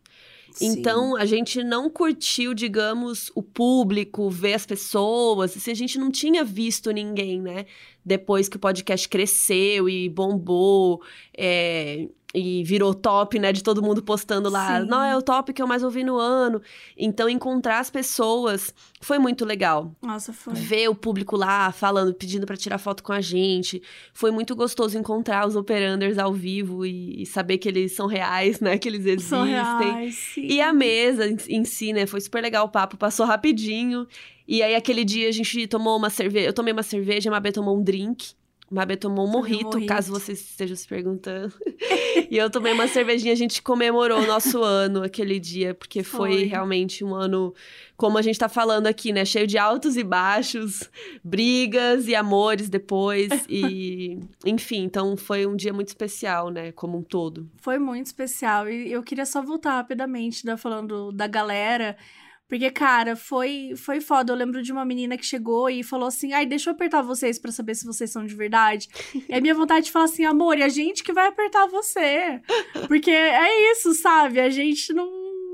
[0.62, 5.56] Então, a gente não curtiu, digamos, o público, ver as pessoas.
[5.56, 7.66] Assim, a gente não tinha visto ninguém, né?
[8.04, 11.02] Depois que o podcast cresceu e bombou.
[11.36, 13.52] é, e virou top, né?
[13.52, 14.80] De todo mundo postando lá.
[14.80, 14.86] Sim.
[14.86, 16.60] Não, é o top que eu mais ouvi no ano.
[16.96, 19.94] Então, encontrar as pessoas foi muito legal.
[20.02, 20.52] Nossa, foi.
[20.52, 23.82] Ver o público lá falando, pedindo pra tirar foto com a gente.
[24.12, 28.60] Foi muito gostoso encontrar os operanders ao vivo e, e saber que eles são reais,
[28.60, 28.76] né?
[28.76, 29.28] Que eles existem.
[29.28, 30.46] São reais, sim.
[30.46, 32.06] E a mesa em, em si, né?
[32.06, 34.06] Foi super legal o papo, passou rapidinho.
[34.46, 36.46] E aí, aquele dia, a gente tomou uma cerveja.
[36.46, 38.32] Eu tomei uma cerveja, a Mabê tomou um drink.
[38.70, 41.54] Mabê tomou um um morrito, caso vocês estejam se perguntando.
[42.30, 46.30] e eu tomei uma cervejinha, a gente comemorou o nosso ano aquele dia, porque foi,
[46.30, 46.44] Foi.
[46.44, 47.54] realmente um ano,
[47.96, 49.24] como a gente tá falando aqui, né?
[49.24, 50.90] Cheio de altos e baixos,
[51.24, 53.28] brigas e amores depois.
[53.50, 56.70] E, enfim, então foi um dia muito especial, né?
[56.72, 57.48] Como um todo.
[57.56, 58.68] Foi muito especial.
[58.68, 61.96] E eu queria só voltar rapidamente, né, falando da galera.
[62.48, 64.32] Porque, cara, foi, foi foda.
[64.32, 67.38] Eu lembro de uma menina que chegou e falou assim: ai, deixa eu apertar vocês
[67.38, 68.88] pra saber se vocês são de verdade.
[69.28, 72.40] e a minha vontade de falar assim: amor, e a gente que vai apertar você.
[72.86, 74.40] Porque é isso, sabe?
[74.40, 75.10] A gente não,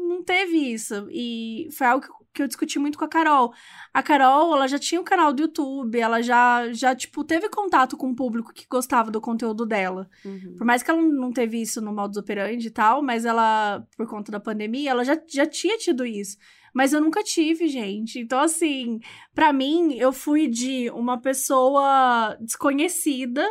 [0.08, 1.08] não teve isso.
[1.10, 3.52] E foi algo que- que eu discuti muito com a Carol.
[3.92, 7.96] A Carol, ela já tinha um canal do YouTube, ela já, já tipo, teve contato
[7.96, 10.10] com o público que gostava do conteúdo dela.
[10.56, 14.08] Por mais que ela não teve isso no modus operandi e tal, mas ela, por
[14.08, 16.36] conta da pandemia, ela já, já tinha tido isso.
[16.74, 18.18] Mas eu nunca tive, gente.
[18.18, 18.98] Então, assim,
[19.32, 23.48] pra mim, eu fui de uma pessoa desconhecida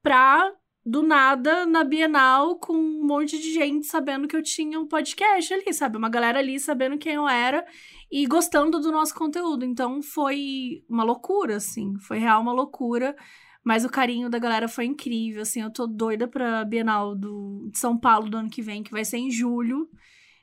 [0.00, 0.48] pra,
[0.86, 5.52] do nada, na Bienal, com um monte de gente sabendo que eu tinha um podcast
[5.52, 5.98] ali, sabe?
[5.98, 7.66] Uma galera ali sabendo quem eu era
[8.10, 9.64] e gostando do nosso conteúdo.
[9.64, 11.98] Então, foi uma loucura, assim.
[12.06, 13.16] Foi real uma loucura.
[13.64, 17.78] Mas o carinho da galera foi incrível, assim, eu tô doida pra Bienal do, de
[17.78, 19.88] São Paulo do ano que vem, que vai ser em julho.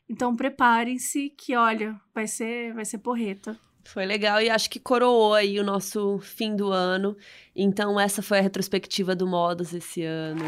[0.09, 3.57] Então preparem-se que, olha, vai ser, vai ser porreta.
[3.85, 7.15] Foi legal e acho que coroou aí o nosso fim do ano.
[7.55, 10.43] Então, essa foi a retrospectiva do Modas esse ano.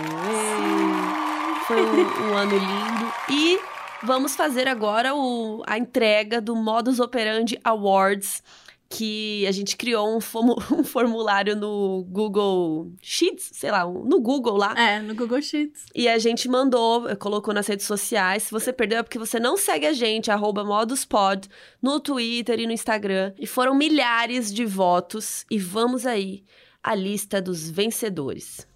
[1.66, 3.14] Foi um, um ano lindo.
[3.30, 3.60] E
[4.04, 8.44] vamos fazer agora o, a entrega do Modus Operandi Awards,
[8.92, 10.20] que a gente criou um,
[10.76, 14.76] um formulário no Google Sheets, sei lá, no Google lá.
[14.78, 15.86] É, no Google Sheets.
[15.96, 18.44] E a gente mandou, colocou nas redes sociais.
[18.44, 21.48] Se você perdeu é porque você não segue a gente, arroba moduspod,
[21.82, 23.34] no Twitter e no Instagram.
[23.40, 25.46] E foram milhares de votos.
[25.50, 26.44] E vamos aí,
[26.84, 28.68] a lista dos vencedores.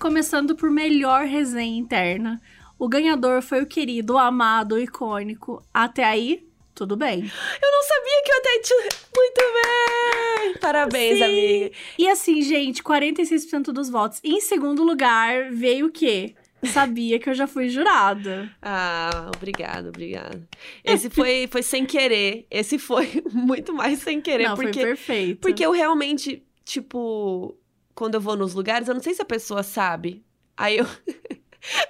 [0.00, 2.40] Começando por melhor resenha interna.
[2.78, 5.62] O ganhador foi o querido, o amado, o icônico.
[5.74, 6.42] Até aí,
[6.74, 7.18] tudo bem.
[7.62, 8.88] Eu não sabia que eu até tinha...
[9.14, 10.54] Muito bem!
[10.58, 11.24] Parabéns, Sim.
[11.24, 11.70] amiga.
[11.98, 14.20] E assim, gente, 46% dos votos.
[14.24, 16.34] Em segundo lugar, veio o quê?
[16.64, 18.50] Sabia que eu já fui jurada.
[18.62, 20.48] Ah, obrigada, obrigada.
[20.82, 22.46] Esse foi, foi sem querer.
[22.50, 25.40] Esse foi muito mais sem querer, Não, porque foi perfeito.
[25.40, 27.54] Porque eu realmente, tipo,
[27.94, 30.24] quando eu vou nos lugares, eu não sei se a pessoa sabe.
[30.56, 30.86] Aí eu.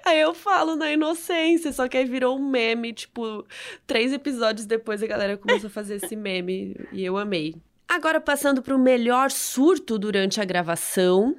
[0.04, 3.46] Aí eu falo na inocência, só que aí virou um meme, tipo,
[3.86, 7.54] três episódios depois a galera começou a fazer esse meme e eu amei.
[7.88, 11.36] Agora passando para o melhor surto durante a gravação,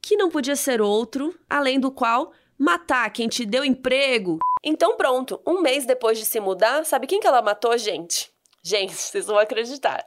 [0.00, 4.38] que não podia ser outro, além do qual matar quem te deu emprego.
[4.62, 8.30] Então pronto, um mês depois de se mudar, sabe quem que ela matou, gente?
[8.62, 10.04] Gente, vocês vão acreditar.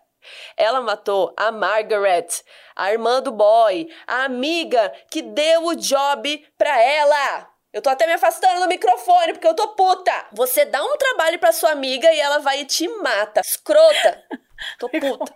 [0.56, 2.28] Ela matou a Margaret,
[2.76, 7.50] a irmã do boy, a amiga que deu o job pra ela.
[7.74, 10.26] Eu tô até me afastando do microfone porque eu tô puta.
[10.34, 13.42] Você dá um trabalho pra sua amiga e ela vai e te mata.
[13.42, 14.24] Escrota.
[14.80, 15.36] Tô puta.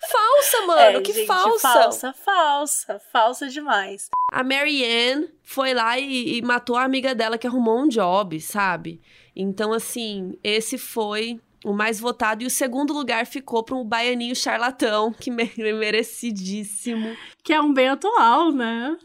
[0.00, 1.68] Falsa, mano, É, que gente, falsa.
[1.68, 4.08] Falsa, falsa, falsa demais.
[4.32, 9.00] A Marianne foi lá e, e matou a amiga dela que arrumou um job, sabe?
[9.34, 12.42] Então, assim, esse foi o mais votado.
[12.42, 17.16] E o segundo lugar ficou para um baianinho charlatão, que me- merecidíssimo.
[17.42, 18.96] Que é um bem atual, né?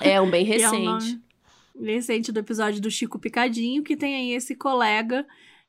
[0.00, 0.84] É um bem é um recente.
[0.84, 1.24] nome
[1.76, 5.26] recente do episódio do Chico Picadinho, que tem aí esse colega,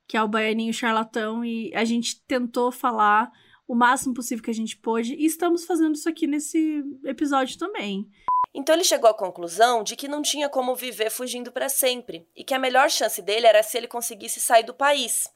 [0.08, 3.32] que é o baianinho charlatão, e a gente tentou falar
[3.68, 8.08] o máximo possível que a gente pôde, e estamos fazendo isso aqui nesse episódio também.
[8.54, 12.44] Então ele chegou à conclusão de que não tinha como viver fugindo para sempre e
[12.44, 15.28] que a melhor chance dele era se ele conseguisse sair do país.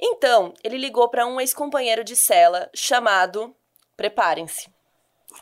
[0.00, 3.54] Então, ele ligou para um ex-companheiro de cela chamado.
[3.96, 4.70] Preparem-se.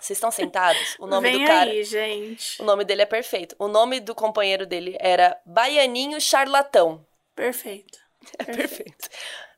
[0.00, 0.96] Vocês estão sentados?
[0.98, 1.70] O nome Vem do cara.
[1.70, 2.60] aí, gente.
[2.60, 3.54] O nome dele é perfeito.
[3.58, 7.06] O nome do companheiro dele era Baianinho Charlatão.
[7.34, 7.98] Perfeito.
[8.36, 9.08] É perfeito.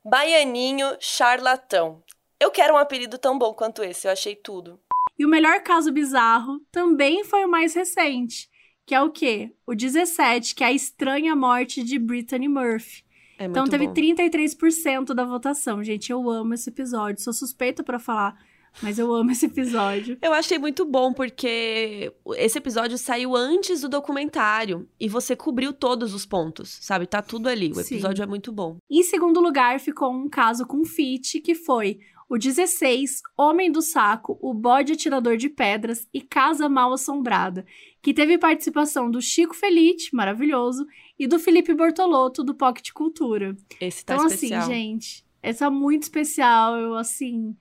[0.04, 2.04] Baianinho Charlatão.
[2.38, 4.78] Eu quero um apelido tão bom quanto esse, eu achei tudo.
[5.18, 8.48] E o melhor caso bizarro também foi o mais recente,
[8.86, 9.52] que é o quê?
[9.66, 13.04] O 17, que é a estranha morte de Brittany Murphy.
[13.40, 13.94] É Então teve bom.
[13.94, 15.82] 33% da votação.
[15.82, 17.22] Gente, eu amo esse episódio.
[17.22, 18.36] Sou suspeita pra falar,
[18.82, 20.18] mas eu amo esse episódio.
[20.20, 26.12] Eu achei muito bom porque esse episódio saiu antes do documentário e você cobriu todos
[26.12, 27.06] os pontos, sabe?
[27.06, 27.70] Tá tudo ali.
[27.70, 27.94] O Sim.
[27.94, 28.76] episódio é muito bom.
[28.90, 34.38] Em segundo lugar, ficou um caso com Fit, que foi o 16, Homem do Saco,
[34.40, 37.66] o Bode Atirador de Pedras e Casa Mal Assombrada,
[38.00, 40.86] que teve participação do Chico Felite, maravilhoso,
[41.20, 43.54] e do Felipe Bortolotto, do Pocket Cultura.
[43.78, 44.62] Esse tá então, especial.
[44.62, 46.74] assim, gente, essa é muito especial.
[46.74, 47.54] Eu, assim,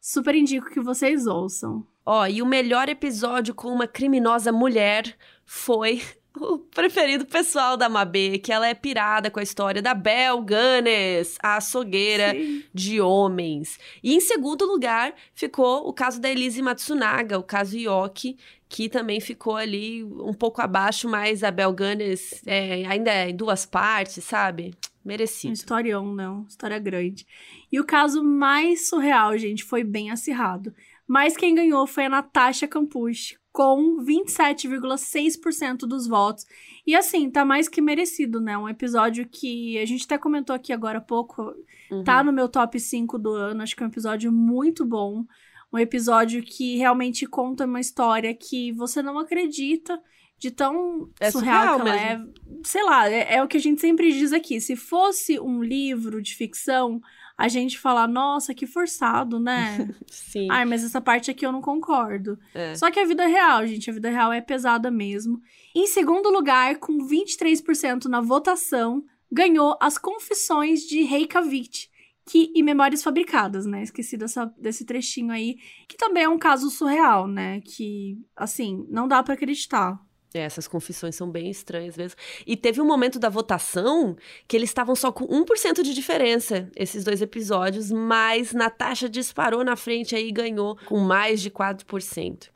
[0.00, 1.86] super indico que vocês ouçam.
[2.04, 6.02] Ó, e o melhor episódio com uma criminosa mulher foi
[6.36, 11.38] o preferido pessoal da Mabê, que ela é pirada com a história da Bel Gunness,
[11.42, 12.64] a açougueira Sim.
[12.72, 13.78] de homens.
[14.02, 18.36] E em segundo lugar ficou o caso da Elise Matsunaga, o caso Yoki,
[18.68, 23.36] que também ficou ali um pouco abaixo, mas a Bel Gunness é, ainda é em
[23.36, 24.74] duas partes, sabe?
[25.04, 25.52] Um Merecido.
[25.52, 26.44] historião, não.
[26.48, 27.26] História grande.
[27.70, 30.74] E o caso mais surreal, gente, foi bem acirrado.
[31.06, 36.44] Mas quem ganhou foi a Natasha Campucci, com 27,6% dos votos.
[36.84, 38.58] E assim, tá mais que merecido, né?
[38.58, 41.54] Um episódio que a gente até comentou aqui agora há pouco,
[41.88, 42.02] Uhum.
[42.02, 43.62] tá no meu top 5 do ano.
[43.62, 45.24] Acho que é um episódio muito bom.
[45.72, 50.00] Um episódio que realmente conta uma história que você não acredita
[50.36, 52.20] de tão É surreal, surreal que ela é.
[52.64, 54.60] Sei lá, é, é o que a gente sempre diz aqui.
[54.60, 57.00] Se fosse um livro de ficção,
[57.36, 59.88] a gente fala, nossa, que forçado, né?
[60.06, 60.48] Sim.
[60.50, 62.38] Ai, mas essa parte aqui eu não concordo.
[62.54, 62.74] É.
[62.74, 65.40] Só que a vida é real, gente, a vida real é pesada mesmo.
[65.74, 71.88] Em segundo lugar, com 23% na votação, ganhou As Confissões de Reykjavik,
[72.26, 73.82] que e Memórias Fabricadas, né?
[73.82, 75.56] Esqueci dessa, desse trechinho aí,
[75.88, 77.60] que também é um caso surreal, né?
[77.60, 80.00] Que, assim, não dá pra acreditar.
[80.36, 82.18] É, essas confissões são bem estranhas mesmo.
[82.44, 84.16] E teve um momento da votação
[84.48, 89.76] que eles estavam só com 1% de diferença, esses dois episódios, mas Natasha disparou na
[89.76, 92.48] frente aí e ganhou com mais de 4%.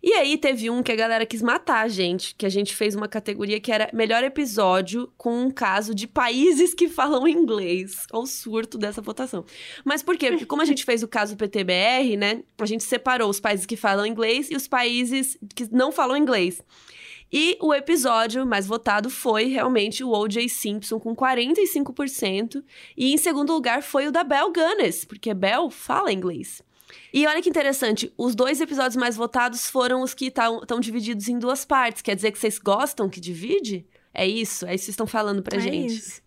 [0.00, 2.94] E aí teve um que a galera quis matar a gente, que a gente fez
[2.94, 8.06] uma categoria que era melhor episódio com um caso de países que falam inglês.
[8.12, 9.44] Olha o surto dessa votação.
[9.84, 10.30] Mas por quê?
[10.30, 13.74] Porque como a gente fez o caso PTBR, né, a gente separou os países que
[13.76, 16.62] falam inglês e os países que não falam inglês.
[17.36, 20.48] E o episódio mais votado foi realmente o O.J.
[20.48, 22.62] Simpson, com 45%.
[22.96, 26.62] E em segundo lugar foi o da Belle Gunness, porque Belle fala inglês.
[27.12, 31.36] E olha que interessante, os dois episódios mais votados foram os que estão divididos em
[31.38, 32.02] duas partes.
[32.02, 33.84] Quer dizer que vocês gostam que divide?
[34.16, 34.64] É isso?
[34.64, 35.92] É isso que vocês estão falando pra é gente.
[35.92, 36.22] isso.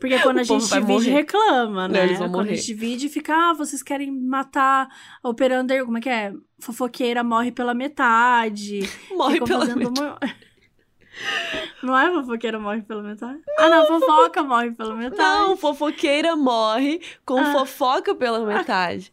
[0.00, 1.10] Porque quando a gente divide, morrer.
[1.10, 2.04] reclama, Não, né?
[2.04, 2.54] eles vão quando a morrer.
[2.56, 4.88] gente divide, fica, ah, vocês querem matar
[5.20, 6.32] a operander, como é que é?
[6.60, 8.88] Fofoqueira morre pela metade.
[9.10, 10.00] Morre Ficam pela metade.
[10.00, 10.18] uma-
[11.82, 13.40] Não é fofoqueira morre pela metade?
[13.58, 15.18] Ah, não, fofoca morre pela metade.
[15.18, 17.52] Não, fofoqueira morre com Ah.
[17.52, 19.12] fofoca pela metade.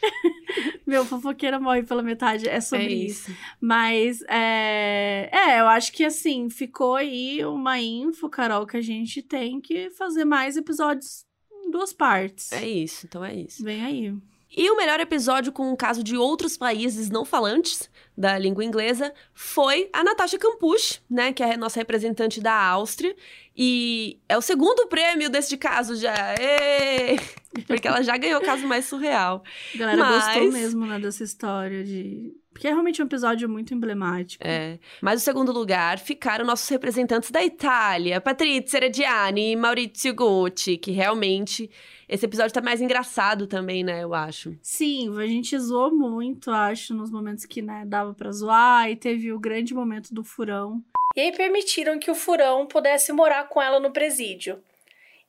[0.86, 2.48] Meu, fofoqueira morre pela metade.
[2.48, 3.30] É sobre é isso.
[3.30, 3.40] isso.
[3.60, 5.28] Mas, é...
[5.32, 9.90] é, eu acho que, assim, ficou aí uma info, Carol, que a gente tem que
[9.90, 12.52] fazer mais episódios em duas partes.
[12.52, 13.62] É isso, então é isso.
[13.62, 14.14] Vem aí.
[14.56, 17.89] E o melhor episódio com um caso de outros países não falantes
[18.20, 23.16] da língua inglesa foi a Natasha Campucci, né, que é a nossa representante da Áustria.
[23.56, 26.14] E é o segundo prêmio desse caso já.
[26.38, 27.16] Ê!
[27.66, 29.42] Porque ela já ganhou o caso mais surreal.
[29.74, 32.32] A galera Mas- gostou mesmo, né, dessa história de...
[32.52, 34.44] Porque é realmente um episódio muito emblemático.
[34.46, 34.78] É.
[35.00, 40.90] Mas o segundo lugar ficaram nossos representantes da Itália, Patrizia Reggiani e Maurizio Gucci, que
[40.90, 41.70] realmente
[42.10, 44.58] esse episódio tá mais engraçado também, né, eu acho.
[44.60, 48.90] Sim, a gente zoou muito, acho, nos momentos que, né, dava pra zoar.
[48.90, 50.82] E teve o grande momento do furão.
[51.14, 54.60] E aí permitiram que o furão pudesse morar com ela no presídio.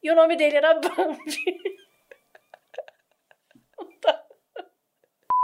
[0.02, 1.62] E o nome dele era Bambi.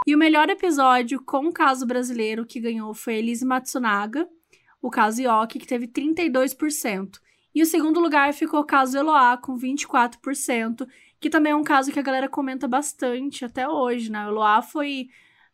[0.07, 4.27] E o melhor episódio com o caso brasileiro que ganhou foi Elise Matsunaga,
[4.81, 7.19] o caso Yoki, que teve 32%.
[7.53, 10.87] E o segundo lugar ficou o caso Eloá, com 24%,
[11.19, 14.25] que também é um caso que a galera comenta bastante até hoje, né?
[14.25, 15.09] O Eloá foi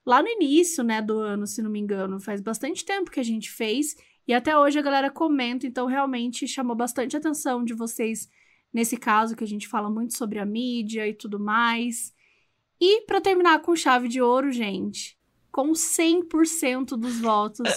[0.05, 2.19] lá no início, né, do ano, se não me engano.
[2.19, 3.95] Faz bastante tempo que a gente fez.
[4.27, 8.29] E até hoje a galera comenta, então realmente chamou bastante atenção de vocês
[8.73, 12.13] nesse caso, que a gente fala muito sobre a mídia e tudo mais.
[12.81, 15.17] E para terminar com chave de ouro, gente,
[15.53, 17.69] com 100% dos votos,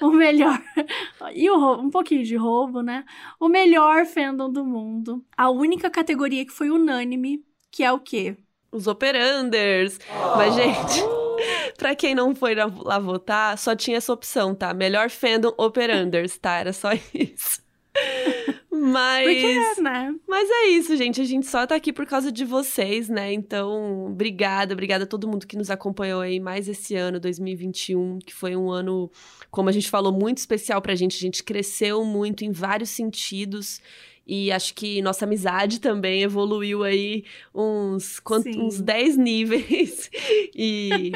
[0.00, 0.58] o melhor.
[1.34, 3.04] E o rou- um pouquinho de roubo, né?
[3.38, 5.24] O melhor fandom do mundo.
[5.36, 8.36] A única categoria que foi unânime, que é o quê?
[8.72, 9.98] Os operanders.
[10.36, 11.02] Mas, gente,
[11.76, 14.72] pra quem não foi lá votar, só tinha essa opção, tá?
[14.74, 16.56] Melhor fandom operanders, tá?
[16.58, 17.60] Era só isso.
[18.80, 19.26] Mas.
[19.26, 20.14] Porque, né?
[20.26, 21.20] Mas é isso, gente.
[21.20, 23.30] A gente só tá aqui por causa de vocês, né?
[23.32, 28.34] Então, obrigada, obrigada a todo mundo que nos acompanhou aí mais esse ano, 2021, que
[28.34, 29.10] foi um ano,
[29.50, 31.16] como a gente falou, muito especial pra gente.
[31.16, 33.82] A gente cresceu muito em vários sentidos.
[34.26, 37.24] E acho que nossa amizade também evoluiu aí
[37.54, 38.20] uns,
[38.56, 40.10] uns 10 níveis.
[40.54, 41.12] e.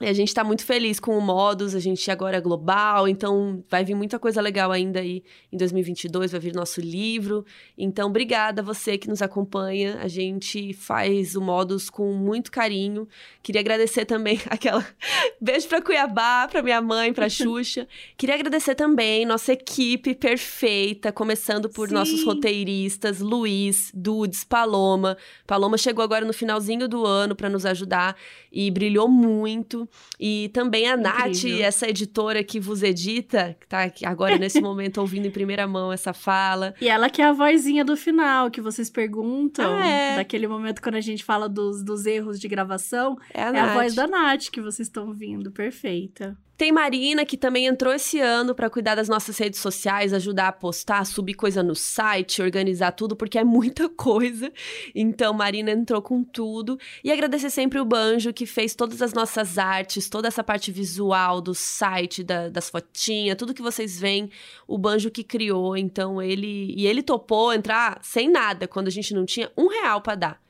[0.00, 3.64] E a gente tá muito feliz com o Modus, a gente agora é global, então
[3.70, 5.22] vai vir muita coisa legal ainda aí
[5.52, 7.46] em 2022, vai vir nosso livro.
[7.78, 10.00] Então, obrigada a você que nos acompanha.
[10.02, 13.06] A gente faz o Modus com muito carinho.
[13.40, 14.84] Queria agradecer também aquela
[15.40, 17.86] beijo pra Cuiabá, pra minha mãe, pra Xuxa.
[18.16, 21.94] Queria agradecer também nossa equipe perfeita, começando por Sim.
[21.94, 25.16] nossos roteiristas, Luiz, Dudes, Paloma.
[25.46, 28.16] Paloma chegou agora no finalzinho do ano pra nos ajudar
[28.50, 29.83] e brilhou muito.
[30.18, 31.64] E também a Nath, Incrível.
[31.64, 35.92] essa editora que vos edita, que tá aqui agora nesse momento ouvindo em primeira mão
[35.92, 36.74] essa fala.
[36.80, 39.74] E ela que é a vozinha do final, que vocês perguntam.
[39.74, 40.16] Ah, é.
[40.16, 43.16] Daquele momento quando a gente fala dos, dos erros de gravação.
[43.32, 43.70] É a É Nath.
[43.70, 45.50] a voz da Nath que vocês estão ouvindo.
[45.50, 46.36] Perfeita.
[46.56, 50.52] Tem Marina, que também entrou esse ano pra cuidar das nossas redes sociais, ajudar a
[50.52, 54.52] postar, subir coisa no site, organizar tudo, porque é muita coisa.
[54.94, 56.78] Então, Marina entrou com tudo.
[57.02, 61.40] E agradecer sempre o Banjo, que fez todas as nossas artes, toda essa parte visual
[61.40, 64.30] do site, da- das fotinhas, tudo que vocês veem,
[64.68, 65.76] o Banjo que criou.
[65.76, 66.72] Então, ele.
[66.76, 70.40] E ele topou entrar sem nada, quando a gente não tinha um real pra dar.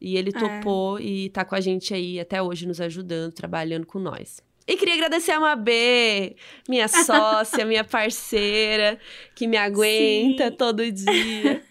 [0.00, 0.38] E ele É.
[0.38, 4.42] topou e tá com a gente aí até hoje, nos ajudando, trabalhando com nós.
[4.70, 6.36] E queria agradecer a Mabê,
[6.68, 9.00] minha sócia, minha parceira,
[9.34, 10.56] que me aguenta Sim.
[10.56, 11.62] todo dia.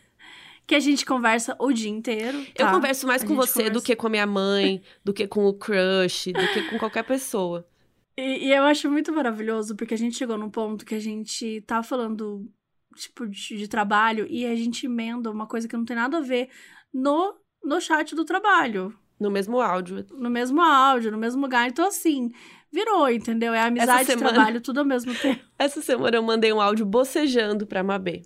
[0.68, 2.46] Que a gente conversa o dia inteiro.
[2.56, 2.72] Eu tá?
[2.72, 5.48] converso mais A com você do conversa- que com a minha mãe, do que com
[5.48, 7.68] o crush, do que com qualquer pessoa.
[8.16, 11.62] E, e eu acho muito maravilhoso, porque a gente chegou num ponto que a gente
[11.62, 12.48] tá falando,
[12.96, 16.22] tipo, de, de trabalho, e a gente emenda uma coisa que não tem nada a
[16.22, 16.50] ver
[16.94, 17.34] no,
[17.64, 18.94] no chat do trabalho.
[19.20, 20.06] No mesmo áudio.
[20.12, 21.68] No mesmo áudio, no mesmo lugar.
[21.68, 22.32] Então, assim,
[22.72, 23.54] virou, entendeu?
[23.54, 25.44] É amizade semana- trabalho, tudo ao mesmo tempo.
[25.58, 28.22] Essa semana eu mandei um áudio bocejando pra Mabê.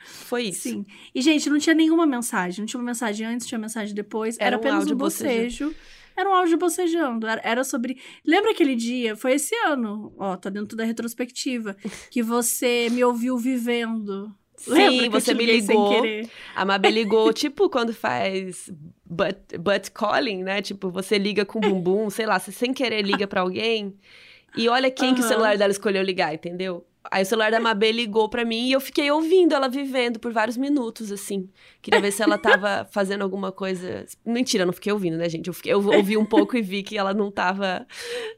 [0.00, 0.62] Foi isso.
[0.70, 0.86] Sim.
[1.14, 2.60] E, gente, não tinha nenhuma mensagem.
[2.60, 4.36] Não tinha uma mensagem antes, tinha mensagem depois.
[4.38, 5.74] Era Era, um apenas áudio um bocejo.
[6.16, 7.26] Era um áudio bocejando.
[7.26, 8.00] Era, era sobre.
[8.24, 9.14] Lembra aquele dia?
[9.16, 10.12] Foi esse ano.
[10.18, 11.76] Ó, tá dentro da retrospectiva.
[12.10, 14.32] Que você me ouviu vivendo.
[14.66, 16.02] Lembra Sim, você me ligou.
[16.54, 18.70] A Mabê ligou, tipo quando faz
[19.04, 20.62] butt, butt calling, né?
[20.62, 23.94] Tipo, você liga com bumbum, sei lá, você sem querer liga pra alguém.
[24.56, 26.84] E olha quem que o celular dela escolheu ligar, entendeu?
[27.10, 30.30] Aí o celular da Mabê ligou pra mim e eu fiquei ouvindo ela vivendo por
[30.32, 31.48] vários minutos, assim.
[31.80, 34.04] Queria ver se ela tava fazendo alguma coisa.
[34.26, 35.46] Mentira, eu não fiquei ouvindo, né, gente?
[35.48, 37.86] Eu, fiquei- eu ouvi um pouco e vi que ela não tava,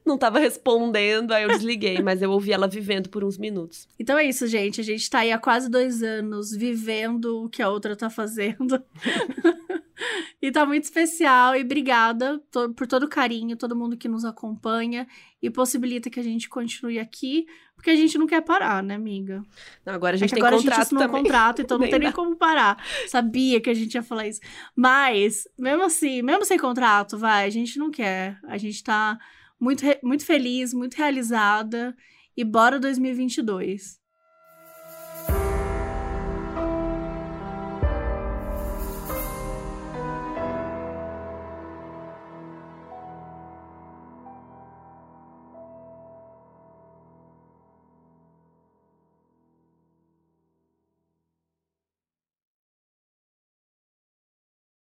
[0.07, 3.89] não tava respondendo, aí eu desliguei, mas eu ouvi ela vivendo por uns minutos.
[3.99, 4.81] Então é isso, gente.
[4.81, 8.81] A gente tá aí há quase dois anos vivendo o que a outra tá fazendo.
[10.41, 11.57] e tá muito especial.
[11.57, 12.41] E obrigada
[12.77, 15.07] por todo o carinho, todo mundo que nos acompanha
[15.43, 19.43] e possibilita que a gente continue aqui, porque a gente não quer parar, né, amiga?
[19.85, 21.79] Não, agora a É gente que tem agora a contrato gente assinou um contrato, então
[21.79, 22.83] não tem nem como parar.
[23.07, 24.41] Sabia que a gente ia falar isso.
[24.75, 28.39] Mas, mesmo assim, mesmo sem contrato, vai, a gente não quer.
[28.45, 29.19] A gente tá
[29.59, 31.97] muito, muito feliz, muito realizada.
[32.37, 34.00] E bora 2022.